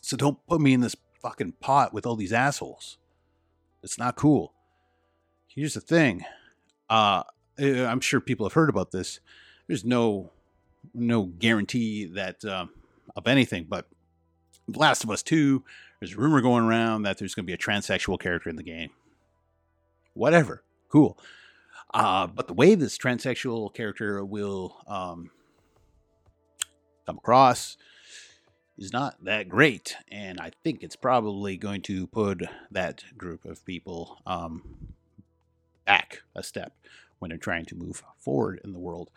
So 0.00 0.16
don't 0.16 0.38
put 0.46 0.60
me 0.60 0.72
in 0.72 0.80
this 0.80 0.96
fucking 1.28 1.52
pot 1.60 1.92
with 1.92 2.06
all 2.06 2.16
these 2.16 2.32
assholes 2.32 2.98
it's 3.82 3.98
not 3.98 4.16
cool 4.16 4.52
here's 5.48 5.74
the 5.74 5.80
thing 5.80 6.24
uh 6.90 7.22
i'm 7.58 8.00
sure 8.00 8.20
people 8.20 8.46
have 8.46 8.52
heard 8.52 8.68
about 8.68 8.90
this 8.90 9.20
there's 9.66 9.84
no 9.84 10.30
no 10.94 11.24
guarantee 11.24 12.06
that 12.06 12.44
uh, 12.44 12.66
of 13.14 13.26
anything. 13.26 13.66
But 13.68 13.86
Last 14.68 15.04
of 15.04 15.10
Us 15.10 15.22
Two, 15.22 15.64
there's 16.00 16.14
a 16.14 16.16
rumor 16.16 16.40
going 16.40 16.64
around 16.64 17.02
that 17.02 17.18
there's 17.18 17.34
going 17.34 17.44
to 17.44 17.46
be 17.46 17.54
a 17.54 17.58
transsexual 17.58 18.18
character 18.18 18.50
in 18.50 18.56
the 18.56 18.62
game. 18.62 18.90
Whatever, 20.14 20.62
cool. 20.88 21.18
Uh, 21.92 22.26
but 22.26 22.48
the 22.48 22.54
way 22.54 22.74
this 22.74 22.98
transsexual 22.98 23.72
character 23.72 24.24
will 24.24 24.76
um, 24.86 25.30
come 27.06 27.18
across 27.18 27.76
is 28.78 28.92
not 28.92 29.24
that 29.24 29.48
great, 29.48 29.96
and 30.10 30.40
I 30.40 30.52
think 30.62 30.82
it's 30.82 30.96
probably 30.96 31.56
going 31.56 31.82
to 31.82 32.06
put 32.06 32.42
that 32.70 33.04
group 33.16 33.44
of 33.44 33.64
people 33.64 34.18
um, 34.26 34.92
back 35.84 36.22
a 36.34 36.42
step 36.42 36.74
when 37.18 37.30
they're 37.30 37.38
trying 37.38 37.64
to 37.66 37.74
move 37.74 38.02
forward 38.18 38.60
in 38.62 38.72
the 38.72 38.78
world 38.78 39.10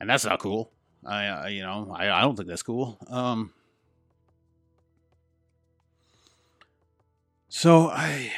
and 0.00 0.08
that's 0.08 0.24
not 0.24 0.40
cool. 0.40 0.72
I, 1.06 1.48
you 1.48 1.62
know, 1.62 1.94
I, 1.94 2.10
I 2.10 2.20
don't 2.22 2.36
think 2.36 2.48
that's 2.48 2.62
cool. 2.62 2.98
Um, 3.08 3.52
so 7.48 7.88
I, 7.88 8.32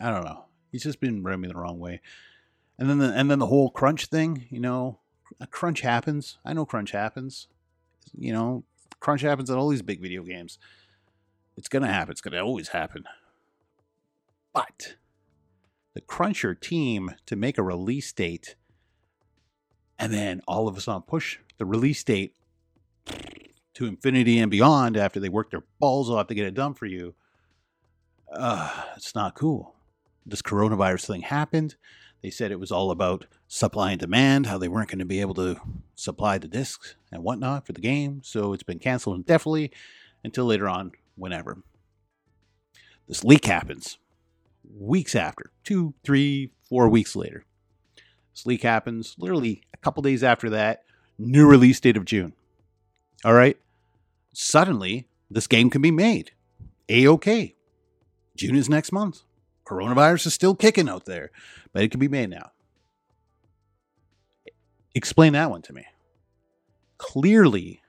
I 0.00 0.10
don't 0.10 0.24
know. 0.24 0.44
He's 0.70 0.84
just 0.84 1.00
been 1.00 1.22
rubbing 1.22 1.40
me 1.42 1.48
the 1.48 1.54
wrong 1.54 1.78
way, 1.78 2.00
and 2.78 2.88
then 2.88 2.98
the 2.98 3.12
and 3.12 3.30
then 3.30 3.38
the 3.38 3.46
whole 3.46 3.70
crunch 3.70 4.06
thing. 4.06 4.46
You 4.48 4.60
know, 4.60 4.98
a 5.40 5.46
crunch 5.46 5.82
happens. 5.82 6.38
I 6.44 6.54
know 6.54 6.64
crunch 6.64 6.92
happens. 6.92 7.48
You 8.16 8.32
know, 8.32 8.64
crunch 9.02 9.22
happens 9.22 9.50
in 9.50 9.56
all 9.56 9.68
these 9.68 9.82
big 9.82 10.00
video 10.00 10.22
games. 10.22 10.58
It's 11.56 11.68
gonna 11.68 11.88
happen. 11.88 12.12
It's 12.12 12.20
gonna 12.20 12.42
always 12.42 12.68
happen. 12.68 13.04
But 14.54 14.96
the 15.92 16.00
cruncher 16.00 16.54
team 16.54 17.14
to 17.26 17.34
make 17.34 17.58
a 17.58 17.62
release 17.62 18.12
date 18.12 18.54
and 19.98 20.12
then 20.12 20.40
all 20.46 20.68
of 20.68 20.76
a 20.76 20.80
sudden 20.80 21.02
push 21.02 21.38
the 21.58 21.66
release 21.66 22.02
date 22.04 22.34
to 23.74 23.86
infinity 23.86 24.38
and 24.38 24.50
beyond 24.50 24.96
after 24.96 25.18
they 25.18 25.28
work 25.28 25.50
their 25.50 25.64
balls 25.80 26.08
off 26.08 26.28
to 26.28 26.34
get 26.34 26.46
it 26.46 26.54
done 26.54 26.74
for 26.74 26.86
you. 26.86 27.14
Uh, 28.32 28.84
it's 28.96 29.14
not 29.14 29.34
cool. 29.34 29.74
This 30.24 30.42
coronavirus 30.42 31.06
thing 31.08 31.22
happened. 31.22 31.74
They 32.22 32.30
said 32.30 32.52
it 32.52 32.60
was 32.60 32.70
all 32.70 32.90
about 32.90 33.26
supply 33.48 33.90
and 33.90 34.00
demand, 34.00 34.46
how 34.46 34.56
they 34.56 34.68
weren't 34.68 34.88
going 34.88 35.00
to 35.00 35.04
be 35.04 35.20
able 35.20 35.34
to 35.34 35.60
supply 35.96 36.38
the 36.38 36.46
discs 36.46 36.94
and 37.10 37.24
whatnot 37.24 37.66
for 37.66 37.72
the 37.72 37.80
game. 37.80 38.20
So 38.24 38.52
it's 38.52 38.62
been 38.62 38.78
canceled 38.78 39.16
indefinitely 39.16 39.72
until 40.22 40.44
later 40.44 40.68
on, 40.68 40.92
whenever. 41.16 41.58
This 43.08 43.24
leak 43.24 43.46
happens 43.46 43.98
weeks 44.78 45.16
after, 45.16 45.50
two, 45.64 45.94
three, 46.04 46.50
four 46.68 46.88
weeks 46.88 47.16
later. 47.16 47.44
This 48.32 48.46
leak 48.46 48.62
happens 48.62 49.16
literally 49.18 49.62
a 49.74 49.76
couple 49.78 50.02
days 50.02 50.22
after 50.22 50.48
that. 50.50 50.84
New 51.18 51.46
release 51.46 51.80
date 51.80 51.96
of 51.96 52.04
June. 52.04 52.32
All 53.24 53.34
right. 53.34 53.58
Suddenly, 54.32 55.08
this 55.30 55.46
game 55.46 55.70
can 55.70 55.82
be 55.82 55.90
made. 55.90 56.30
A 56.88 57.06
OK. 57.06 57.54
June 58.36 58.56
is 58.56 58.68
next 58.68 58.92
month. 58.92 59.22
Coronavirus 59.64 60.26
is 60.26 60.34
still 60.34 60.54
kicking 60.54 60.88
out 60.88 61.04
there, 61.04 61.30
but 61.72 61.82
it 61.82 61.90
can 61.90 62.00
be 62.00 62.08
made 62.08 62.30
now. 62.30 62.50
Explain 64.94 65.32
that 65.32 65.50
one 65.50 65.62
to 65.62 65.72
me. 65.72 65.86
Clearly, 66.98 67.80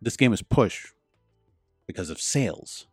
this 0.00 0.16
game 0.16 0.32
is 0.32 0.42
pushed 0.42 0.92
because 1.86 2.10
of 2.10 2.20
sales 2.20 2.86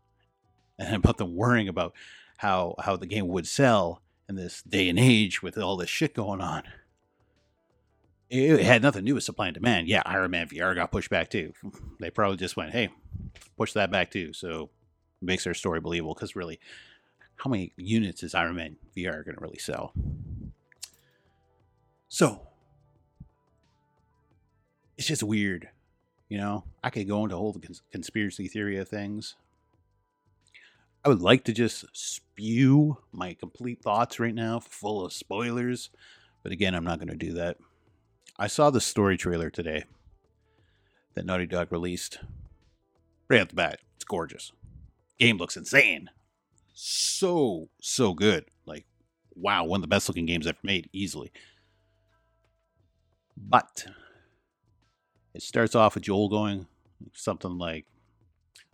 and 0.77 0.95
about 1.03 1.17
them 1.17 1.35
worrying 1.35 1.67
about 1.67 1.93
how 2.37 2.75
how 2.79 2.95
the 2.95 3.05
game 3.07 3.27
would 3.27 3.47
sell 3.47 4.01
in 4.27 4.35
this 4.35 4.61
day 4.63 4.89
and 4.89 4.99
age 4.99 5.41
with 5.41 5.57
all 5.57 5.77
this 5.77 5.89
shit 5.89 6.13
going 6.13 6.41
on. 6.41 6.63
It 8.29 8.61
had 8.61 8.81
nothing 8.81 9.03
to 9.03 9.05
do 9.05 9.15
with 9.15 9.23
supply 9.23 9.47
and 9.47 9.53
demand. 9.53 9.87
Yeah, 9.87 10.01
Iron 10.05 10.31
Man 10.31 10.47
VR 10.47 10.73
got 10.73 10.91
pushed 10.91 11.11
back 11.11 11.29
too. 11.29 11.53
They 11.99 12.09
probably 12.09 12.37
just 12.37 12.57
went, 12.57 12.71
hey, 12.71 12.89
push 13.55 13.73
that 13.73 13.91
back 13.91 14.09
too. 14.09 14.33
So 14.33 14.71
it 15.21 15.25
makes 15.25 15.43
their 15.43 15.53
story 15.53 15.79
believable 15.79 16.15
because 16.15 16.35
really, 16.35 16.59
how 17.37 17.49
many 17.49 17.73
units 17.77 18.23
is 18.23 18.33
Iron 18.33 18.55
Man 18.55 18.77
VR 18.95 19.23
going 19.23 19.35
to 19.35 19.41
really 19.41 19.57
sell? 19.59 19.93
So, 22.07 22.47
it's 24.97 25.07
just 25.07 25.23
weird. 25.23 25.69
You 26.29 26.37
know, 26.37 26.63
I 26.83 26.89
could 26.89 27.07
go 27.07 27.23
into 27.23 27.35
whole 27.35 27.53
cons- 27.53 27.83
conspiracy 27.91 28.47
theory 28.47 28.77
of 28.77 28.87
things. 28.87 29.35
I 31.03 31.09
would 31.09 31.21
like 31.21 31.43
to 31.43 31.53
just 31.53 31.85
spew 31.93 32.97
my 33.11 33.35
complete 33.35 33.81
thoughts 33.81 34.19
right 34.19 34.33
now, 34.33 34.59
full 34.59 35.05
of 35.05 35.13
spoilers, 35.13 35.91
but 36.41 36.51
again, 36.51 36.73
I'm 36.73 36.83
not 36.83 36.97
going 36.97 37.09
to 37.09 37.15
do 37.15 37.33
that. 37.33 37.57
I 38.39 38.47
saw 38.47 38.69
the 38.69 38.81
story 38.81 39.15
trailer 39.17 39.49
today 39.49 39.85
that 41.13 41.25
Naughty 41.25 41.45
Dog 41.45 41.71
released. 41.71 42.19
Right 43.29 43.41
off 43.41 43.49
the 43.49 43.55
bat, 43.55 43.79
it's 43.95 44.03
gorgeous. 44.03 44.51
Game 45.19 45.37
looks 45.37 45.57
insane. 45.57 46.09
So, 46.75 47.69
so 47.81 48.13
good. 48.13 48.45
Like, 48.65 48.85
wow, 49.33 49.63
one 49.63 49.79
of 49.79 49.81
the 49.81 49.87
best 49.87 50.07
looking 50.07 50.25
games 50.25 50.45
ever 50.45 50.57
made, 50.61 50.89
easily. 50.93 51.31
But 53.37 53.87
it 55.33 55.41
starts 55.41 55.73
off 55.73 55.95
with 55.95 56.03
Joel 56.03 56.29
going 56.29 56.67
something 57.13 57.57
like, 57.57 57.85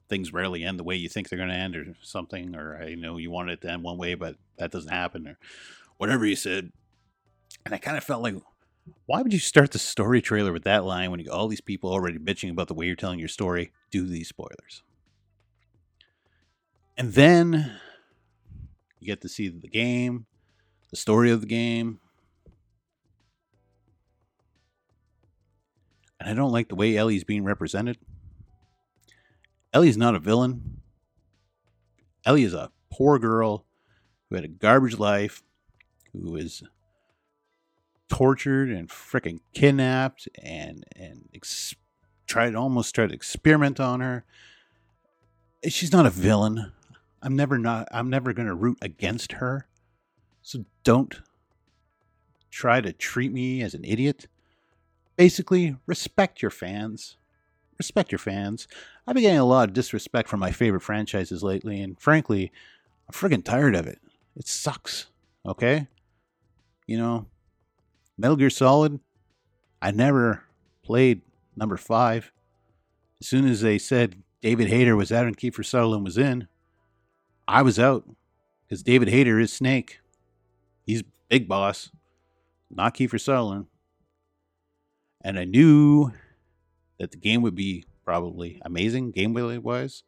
things 0.10 0.34
rarely 0.34 0.66
end 0.66 0.78
the 0.78 0.84
way 0.84 0.96
you 0.96 1.08
think 1.08 1.30
they're 1.30 1.38
going 1.38 1.50
to 1.50 1.56
end, 1.56 1.76
or 1.76 1.96
something, 2.02 2.54
or 2.54 2.76
I 2.76 2.96
know 2.96 3.18
you 3.18 3.32
wanted 3.32 3.54
it 3.54 3.62
to 3.62 3.72
end 3.72 3.84
one 3.84 3.98
way, 3.98 4.16
but 4.16 4.36
that 4.58 4.72
doesn't 4.72 4.92
happen, 4.92 5.26
or 5.26 5.38
whatever 5.98 6.26
he 6.26 6.36
said. 6.36 6.72
And 7.66 7.74
I 7.74 7.78
kind 7.78 7.98
of 7.98 8.04
felt 8.04 8.22
like, 8.22 8.36
why 9.06 9.22
would 9.22 9.32
you 9.32 9.40
start 9.40 9.72
the 9.72 9.80
story 9.80 10.22
trailer 10.22 10.52
with 10.52 10.64
that 10.64 10.84
line 10.84 11.12
when 11.12 11.20
you 11.20 11.28
got 11.28 11.36
all 11.36 11.48
these 11.48 11.62
people 11.62 11.92
already 11.92 12.18
bitching 12.18 12.52
about 12.52 12.68
the 12.68 12.74
way 12.74 12.88
you're 12.88 12.96
telling 12.96 13.20
your 13.20 13.28
story? 13.28 13.72
Do 13.90 14.06
these 14.06 14.28
spoilers. 14.28 14.84
And 16.98 17.14
then 17.14 17.80
you 19.02 19.08
get 19.08 19.22
to 19.22 19.30
see 19.30 19.50
the 19.50 19.68
game, 19.68 20.28
the 20.92 20.96
story 20.96 21.32
of 21.32 21.42
the 21.42 21.48
game. 21.48 22.00
And 26.20 26.30
I 26.30 26.34
don't 26.34 26.52
like 26.52 26.70
the 26.70 26.76
way 26.76 26.96
Ellie's 26.96 27.24
being 27.24 27.44
represented. 27.44 27.98
Ellie's 29.74 29.98
not 29.98 30.16
a 30.16 30.20
villain. 30.20 30.82
Ellie 32.26 32.44
is 32.44 32.54
a 32.54 32.72
poor 32.92 33.18
girl 33.18 33.66
who 34.30 34.36
had 34.36 34.46
a 34.46 34.50
garbage 34.50 35.00
life, 35.00 35.42
who 36.14 36.36
is 36.36 36.62
tortured 38.08 38.70
and 38.70 38.90
freaking 38.90 39.40
kidnapped 39.54 40.28
and 40.44 40.84
and 40.96 41.30
ex- 41.34 41.76
tried 42.28 42.54
almost 42.54 42.94
tried 42.94 43.08
to 43.10 43.16
experiment 43.16 43.80
on 43.80 44.02
her. 44.02 44.26
She's 45.68 45.92
not 45.92 46.06
a 46.06 46.12
villain. 46.12 46.72
I'm 47.22 47.36
never 47.36 47.58
not 47.58 47.88
I'm 47.92 48.10
never 48.10 48.34
going 48.34 48.48
to 48.48 48.54
root 48.54 48.78
against 48.82 49.34
her. 49.34 49.68
So 50.42 50.66
don't 50.84 51.22
try 52.50 52.82
to 52.82 52.92
treat 52.92 53.32
me 53.32 53.62
as 53.62 53.74
an 53.74 53.86
idiot. 53.86 54.28
Basically, 55.16 55.76
respect 55.86 56.42
your 56.42 56.52
fans. 56.52 57.18
Respect 57.78 58.12
your 58.12 58.20
fans. 58.20 58.68
I've 59.08 59.16
been 59.16 59.24
getting 59.24 59.40
a 59.40 59.46
lot 59.46 59.70
of 59.70 59.74
disrespect 59.74 60.30
from 60.30 60.40
my 60.40 60.52
favorite 60.52 60.82
franchises 60.82 61.44
lately, 61.44 61.82
and 61.82 62.00
frankly, 62.00 62.52
I'm 63.08 63.14
friggin' 63.14 63.44
tired 63.44 63.76
of 63.76 63.88
it. 63.88 64.00
It 64.36 64.48
sucks. 64.48 65.08
Okay? 65.46 65.88
You 66.86 66.98
know, 66.98 67.26
Metal 68.18 68.36
Gear 68.36 68.50
Solid, 68.50 69.00
I 69.82 69.92
never 69.92 70.44
played 70.84 71.22
number 71.56 71.78
five. 71.78 72.32
As 73.20 73.28
soon 73.28 73.48
as 73.48 73.62
they 73.62 73.78
said 73.78 74.22
David 74.42 74.68
Hayter 74.68 74.96
was 74.96 75.12
out 75.12 75.26
and 75.26 75.38
Kiefer 75.38 75.66
Sutherland 75.66 76.04
was 76.04 76.18
in, 76.18 76.48
I 77.52 77.64
was 77.64 77.78
out 77.78 78.06
because 78.64 78.82
David 78.82 79.10
Hayter 79.10 79.38
is 79.38 79.52
Snake. 79.52 80.00
He's 80.86 81.04
big 81.28 81.50
boss, 81.50 81.92
not 82.70 82.96
Kiefer 82.96 83.20
Sutherland. 83.20 83.66
And 85.20 85.38
I 85.38 85.44
knew 85.44 86.14
that 86.98 87.12
the 87.12 87.18
game 87.18 87.42
would 87.42 87.54
be 87.54 87.84
probably 88.06 88.62
amazing 88.64 89.12
gameplay 89.12 89.60
wise. 89.60 90.04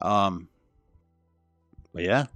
Um, 0.00 0.46
but 1.92 2.04
yeah, 2.04 2.26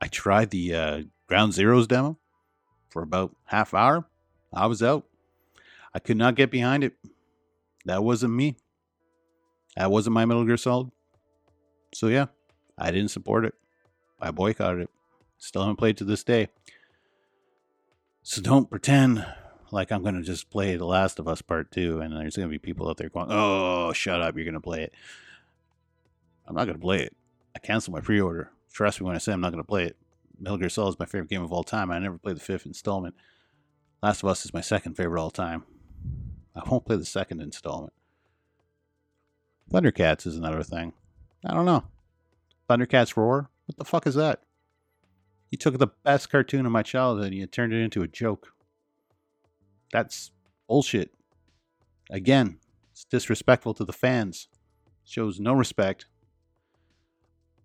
I 0.00 0.06
tried 0.08 0.48
the 0.48 0.74
uh, 0.74 1.02
Ground 1.26 1.52
Zeroes 1.52 1.86
demo 1.86 2.18
for 2.88 3.02
about 3.02 3.36
half 3.44 3.74
hour. 3.74 4.06
I 4.50 4.64
was 4.64 4.82
out. 4.82 5.04
I 5.92 5.98
could 5.98 6.16
not 6.16 6.36
get 6.36 6.50
behind 6.50 6.84
it. 6.84 6.94
That 7.84 8.02
wasn't 8.02 8.32
me. 8.32 8.56
That 9.76 9.90
wasn't 9.90 10.14
my 10.14 10.24
Metal 10.24 10.46
Gear 10.46 10.56
Solid. 10.56 10.90
So 11.92 12.06
yeah, 12.06 12.28
I 12.78 12.90
didn't 12.90 13.10
support 13.10 13.44
it. 13.44 13.54
I 14.20 14.30
boycotted 14.30 14.82
it. 14.82 14.90
Still 15.38 15.62
haven't 15.62 15.76
played 15.76 15.96
to 15.98 16.04
this 16.04 16.24
day. 16.24 16.48
So 18.22 18.42
don't 18.42 18.70
pretend 18.70 19.24
like 19.70 19.92
I'm 19.92 20.02
going 20.02 20.14
to 20.14 20.22
just 20.22 20.50
play 20.50 20.76
The 20.76 20.84
Last 20.84 21.18
of 21.18 21.28
Us 21.28 21.42
Part 21.42 21.70
2 21.70 22.00
and 22.00 22.14
there's 22.14 22.36
going 22.36 22.48
to 22.48 22.52
be 22.52 22.58
people 22.58 22.88
out 22.88 22.96
there 22.96 23.08
going, 23.08 23.28
oh, 23.30 23.92
shut 23.92 24.20
up, 24.20 24.36
you're 24.36 24.44
going 24.44 24.54
to 24.54 24.60
play 24.60 24.82
it. 24.82 24.94
I'm 26.46 26.54
not 26.54 26.64
going 26.64 26.76
to 26.76 26.82
play 26.82 27.02
it. 27.02 27.14
I 27.54 27.58
canceled 27.58 27.94
my 27.94 28.00
pre 28.00 28.20
order. 28.20 28.50
Trust 28.72 29.00
me 29.00 29.06
when 29.06 29.16
I 29.16 29.18
say 29.18 29.32
I'm 29.32 29.40
not 29.40 29.52
going 29.52 29.62
to 29.62 29.68
play 29.68 29.84
it. 29.84 29.96
Metal 30.38 30.58
Gear 30.58 30.68
Solid 30.68 30.90
is 30.90 30.98
my 30.98 31.06
favorite 31.06 31.30
game 31.30 31.42
of 31.42 31.52
all 31.52 31.64
time. 31.64 31.90
I 31.90 31.98
never 31.98 32.18
played 32.18 32.36
the 32.36 32.40
fifth 32.40 32.66
installment. 32.66 33.14
Last 34.02 34.22
of 34.22 34.28
Us 34.28 34.44
is 34.44 34.54
my 34.54 34.60
second 34.60 34.94
favorite 34.94 35.20
all 35.20 35.30
time. 35.30 35.64
I 36.54 36.68
won't 36.68 36.84
play 36.84 36.96
the 36.96 37.04
second 37.04 37.40
installment. 37.40 37.92
Thundercats 39.70 40.26
is 40.26 40.36
another 40.36 40.62
thing. 40.62 40.92
I 41.44 41.54
don't 41.54 41.66
know. 41.66 41.84
Thundercats 42.68 43.16
Roar? 43.16 43.50
What 43.66 43.76
the 43.76 43.84
fuck 43.84 44.06
is 44.06 44.14
that? 44.14 44.42
You 45.50 45.58
took 45.58 45.78
the 45.78 45.88
best 46.04 46.30
cartoon 46.30 46.66
of 46.66 46.72
my 46.72 46.82
childhood 46.82 47.28
and 47.28 47.34
you 47.34 47.46
turned 47.46 47.72
it 47.72 47.82
into 47.82 48.02
a 48.02 48.08
joke. 48.08 48.52
That's 49.92 50.30
bullshit. 50.66 51.12
Again, 52.10 52.58
it's 52.92 53.04
disrespectful 53.04 53.74
to 53.74 53.84
the 53.84 53.92
fans. 53.92 54.48
Shows 55.04 55.40
no 55.40 55.54
respect. 55.54 56.06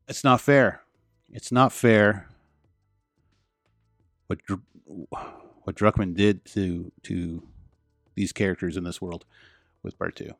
It's 0.07 0.23
not 0.23 0.39
fair. 0.41 0.81
It's 1.31 1.51
not 1.51 1.73
fair. 1.73 2.29
What 4.27 4.39
what 4.85 5.75
Druckmann 5.75 6.15
did 6.15 6.45
to 6.45 6.91
to 7.03 7.43
these 8.15 8.31
characters 8.31 8.77
in 8.77 8.83
this 8.83 9.01
world 9.01 9.25
with 9.81 9.97
part 9.97 10.15
two. 10.15 10.31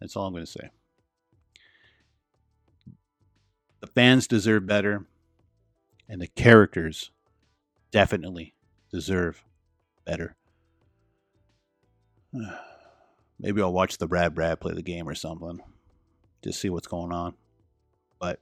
That's 0.00 0.16
all 0.16 0.26
I'm 0.26 0.32
going 0.32 0.44
to 0.44 0.50
say. 0.50 0.70
The 3.82 3.88
fans 3.88 4.28
deserve 4.28 4.64
better, 4.64 5.06
and 6.08 6.22
the 6.22 6.28
characters 6.28 7.10
definitely 7.90 8.54
deserve 8.92 9.44
better. 10.04 10.36
Maybe 13.40 13.60
I'll 13.60 13.72
watch 13.72 13.98
the 13.98 14.06
Brad 14.06 14.36
Brad 14.36 14.60
play 14.60 14.72
the 14.72 14.82
game 14.82 15.08
or 15.08 15.16
something. 15.16 15.58
Just 16.44 16.60
see 16.60 16.70
what's 16.70 16.86
going 16.86 17.12
on. 17.12 17.34
But 18.20 18.38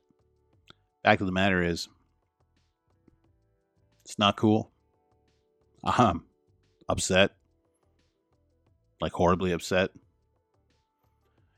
fact 1.03 1.22
of 1.22 1.26
the 1.26 1.33
matter 1.33 1.62
is, 1.62 1.88
it's 4.05 4.18
not 4.18 4.37
cool. 4.37 4.70
I'm 5.85 6.24
upset. 6.87 7.31
Like 9.00 9.12
horribly 9.12 9.53
upset. 9.53 9.90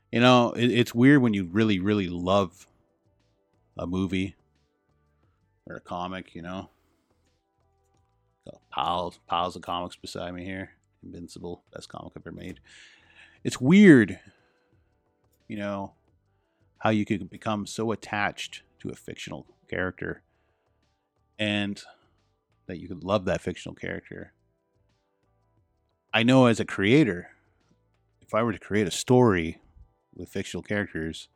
You 0.09 0.21
know, 0.21 0.53
it, 0.53 0.71
it's 0.71 0.95
weird 0.95 1.21
when 1.21 1.33
you 1.33 1.49
really, 1.51 1.79
really 1.79 2.07
love 2.07 2.65
a 3.77 3.87
movie 3.87 4.35
or 5.65 5.75
a 5.75 5.81
comic, 5.81 6.35
you 6.35 6.41
know. 6.41 6.69
Got 8.45 8.61
piles, 8.69 9.19
piles 9.27 9.55
of 9.55 9.61
comics 9.61 9.95
beside 9.95 10.33
me 10.33 10.43
here. 10.43 10.71
Invincible, 11.03 11.63
best 11.73 11.89
comic 11.89 12.13
ever 12.15 12.31
made. 12.31 12.59
It's 13.43 13.59
weird, 13.59 14.19
you 15.47 15.57
know, 15.57 15.93
how 16.79 16.89
you 16.89 17.05
could 17.05 17.29
become 17.29 17.65
so 17.65 17.91
attached 17.91 18.63
to 18.79 18.89
a 18.89 18.95
fictional 18.95 19.47
character 19.69 20.21
and 21.39 21.81
that 22.67 22.79
you 22.79 22.87
could 22.87 23.03
love 23.03 23.25
that 23.25 23.41
fictional 23.41 23.75
character. 23.75 24.33
I 26.13 26.23
know 26.23 26.45
as 26.45 26.59
a 26.59 26.65
creator, 26.65 27.29
if 28.21 28.33
I 28.33 28.43
were 28.43 28.53
to 28.53 28.59
create 28.59 28.87
a 28.87 28.91
story 28.91 29.59
with 30.13 30.29
fictional 30.29 30.63
characters 30.63 31.27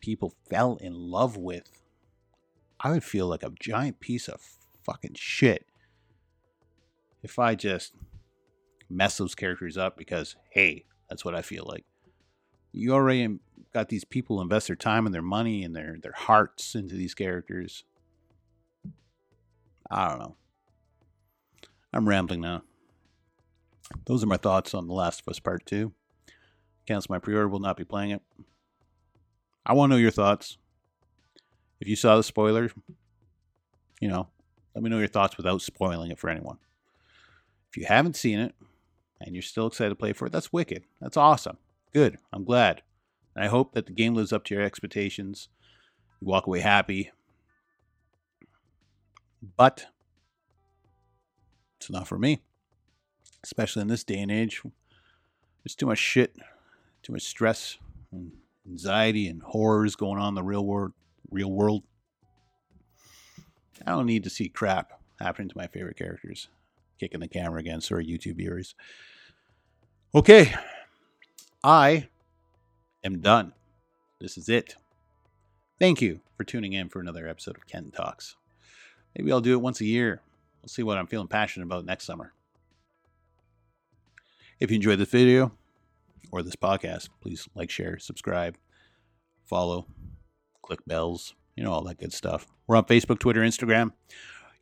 people 0.00 0.34
fell 0.48 0.76
in 0.76 0.94
love 0.94 1.36
with, 1.36 1.82
I 2.80 2.90
would 2.90 3.04
feel 3.04 3.26
like 3.26 3.42
a 3.42 3.52
giant 3.58 4.00
piece 4.00 4.28
of 4.28 4.40
fucking 4.84 5.14
shit 5.14 5.66
if 7.22 7.38
I 7.38 7.54
just 7.54 7.94
mess 8.88 9.18
those 9.18 9.34
characters 9.34 9.76
up 9.76 9.96
because, 9.96 10.36
hey, 10.50 10.84
that's 11.08 11.24
what 11.24 11.34
I 11.34 11.42
feel 11.42 11.64
like. 11.66 11.84
You 12.72 12.92
already 12.92 13.38
got 13.74 13.88
these 13.88 14.04
people 14.04 14.40
invest 14.40 14.68
their 14.68 14.76
time 14.76 15.06
and 15.06 15.14
their 15.14 15.22
money 15.22 15.62
and 15.64 15.74
their, 15.74 15.96
their 16.02 16.14
hearts 16.14 16.74
into 16.74 16.94
these 16.94 17.14
characters. 17.14 17.84
I 19.90 20.08
don't 20.08 20.18
know. 20.18 20.36
I'm 21.92 22.08
rambling 22.08 22.40
now. 22.40 22.62
Those 24.06 24.22
are 24.22 24.28
my 24.28 24.36
thoughts 24.36 24.72
on 24.72 24.86
The 24.86 24.94
Last 24.94 25.20
of 25.20 25.28
Us 25.28 25.40
Part 25.40 25.66
2. 25.66 25.92
Cancel 26.86 27.12
my 27.12 27.18
pre 27.18 27.34
order, 27.34 27.48
will 27.48 27.58
not 27.58 27.76
be 27.76 27.84
playing 27.84 28.10
it. 28.10 28.22
I 29.64 29.74
want 29.74 29.90
to 29.90 29.96
know 29.96 30.00
your 30.00 30.10
thoughts. 30.10 30.58
If 31.80 31.88
you 31.88 31.96
saw 31.96 32.16
the 32.16 32.22
spoiler, 32.22 32.70
you 34.00 34.08
know, 34.08 34.28
let 34.74 34.82
me 34.82 34.90
know 34.90 34.98
your 34.98 35.08
thoughts 35.08 35.36
without 35.36 35.62
spoiling 35.62 36.10
it 36.10 36.18
for 36.18 36.30
anyone. 36.30 36.58
If 37.70 37.76
you 37.76 37.86
haven't 37.86 38.16
seen 38.16 38.38
it 38.38 38.54
and 39.20 39.34
you're 39.34 39.42
still 39.42 39.66
excited 39.66 39.90
to 39.90 39.94
play 39.94 40.12
for 40.12 40.26
it, 40.26 40.32
that's 40.32 40.52
wicked. 40.52 40.84
That's 41.00 41.16
awesome. 41.16 41.58
Good. 41.92 42.18
I'm 42.32 42.44
glad. 42.44 42.82
And 43.34 43.44
I 43.44 43.48
hope 43.48 43.72
that 43.74 43.86
the 43.86 43.92
game 43.92 44.14
lives 44.14 44.32
up 44.32 44.44
to 44.44 44.54
your 44.54 44.64
expectations. 44.64 45.48
You 46.20 46.28
walk 46.28 46.46
away 46.46 46.60
happy. 46.60 47.10
But 49.56 49.86
it's 51.78 51.90
not 51.90 52.06
for 52.06 52.18
me, 52.18 52.42
especially 53.42 53.82
in 53.82 53.88
this 53.88 54.04
day 54.04 54.18
and 54.18 54.30
age. 54.30 54.62
There's 55.64 55.74
too 55.74 55.86
much 55.86 55.98
shit, 55.98 56.36
too 57.02 57.12
much 57.12 57.22
stress, 57.22 57.78
and 58.12 58.32
anxiety, 58.70 59.28
and 59.28 59.42
horrors 59.42 59.96
going 59.96 60.20
on 60.20 60.28
in 60.28 60.34
the 60.34 60.42
real 60.42 60.64
world. 60.64 60.92
Real 61.30 61.50
world. 61.50 61.82
I 63.86 63.92
don't 63.92 64.06
need 64.06 64.24
to 64.24 64.30
see 64.30 64.48
crap 64.48 65.00
happening 65.20 65.48
to 65.48 65.56
my 65.56 65.66
favorite 65.66 65.96
characters. 65.96 66.48
Kicking 66.98 67.20
the 67.20 67.28
camera 67.28 67.60
again. 67.60 67.80
Sorry, 67.80 68.06
YouTube 68.06 68.36
viewers. 68.36 68.74
Okay, 70.14 70.52
I 71.62 72.08
am 73.04 73.20
done. 73.20 73.52
This 74.20 74.36
is 74.36 74.48
it. 74.48 74.74
Thank 75.78 76.02
you 76.02 76.20
for 76.36 76.44
tuning 76.44 76.72
in 76.72 76.88
for 76.88 77.00
another 77.00 77.28
episode 77.28 77.56
of 77.56 77.66
Ken 77.66 77.90
Talks. 77.90 78.36
Maybe 79.16 79.32
I'll 79.32 79.40
do 79.40 79.52
it 79.52 79.62
once 79.62 79.80
a 79.80 79.86
year. 79.86 80.20
We'll 80.60 80.68
see 80.68 80.82
what 80.82 80.98
I'm 80.98 81.06
feeling 81.06 81.28
passionate 81.28 81.66
about 81.66 81.86
next 81.86 82.04
summer. 82.04 82.32
If 84.58 84.70
you 84.70 84.76
enjoyed 84.76 84.98
this 84.98 85.08
video 85.08 85.52
or 86.32 86.42
this 86.42 86.56
podcast, 86.56 87.08
please 87.20 87.48
like, 87.54 87.70
share, 87.70 87.98
subscribe, 87.98 88.56
follow, 89.44 89.86
click 90.62 90.80
bells, 90.86 91.34
you 91.56 91.64
know, 91.64 91.72
all 91.72 91.82
that 91.82 91.98
good 91.98 92.12
stuff. 92.12 92.46
We're 92.66 92.76
on 92.76 92.84
Facebook, 92.84 93.18
Twitter, 93.18 93.40
Instagram. 93.40 93.92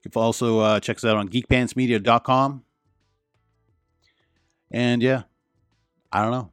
You 0.02 0.10
can 0.10 0.22
also 0.22 0.60
uh, 0.60 0.80
check 0.80 0.96
us 0.96 1.04
out 1.04 1.16
on 1.16 1.28
geekpantsmedia.com. 1.28 2.64
And 4.70 5.02
yeah, 5.02 5.22
I 6.12 6.22
don't 6.22 6.30
know. 6.30 6.52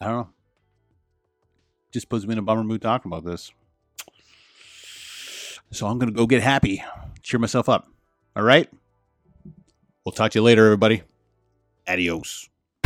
I 0.00 0.06
don't 0.06 0.14
know. 0.16 0.28
Just 1.92 2.08
puts 2.08 2.26
me 2.26 2.32
in 2.32 2.38
a 2.38 2.42
bummer 2.42 2.64
mood 2.64 2.82
talking 2.82 3.10
about 3.10 3.24
this. 3.24 3.52
So 5.70 5.86
I'm 5.86 5.98
going 5.98 6.12
to 6.12 6.16
go 6.16 6.26
get 6.26 6.42
happy, 6.42 6.82
cheer 7.22 7.40
myself 7.40 7.68
up. 7.68 7.88
All 8.36 8.42
right? 8.42 8.68
We'll 10.04 10.12
talk 10.12 10.30
to 10.32 10.38
you 10.38 10.42
later, 10.42 10.64
everybody. 10.64 11.02
Adios. 11.86 12.48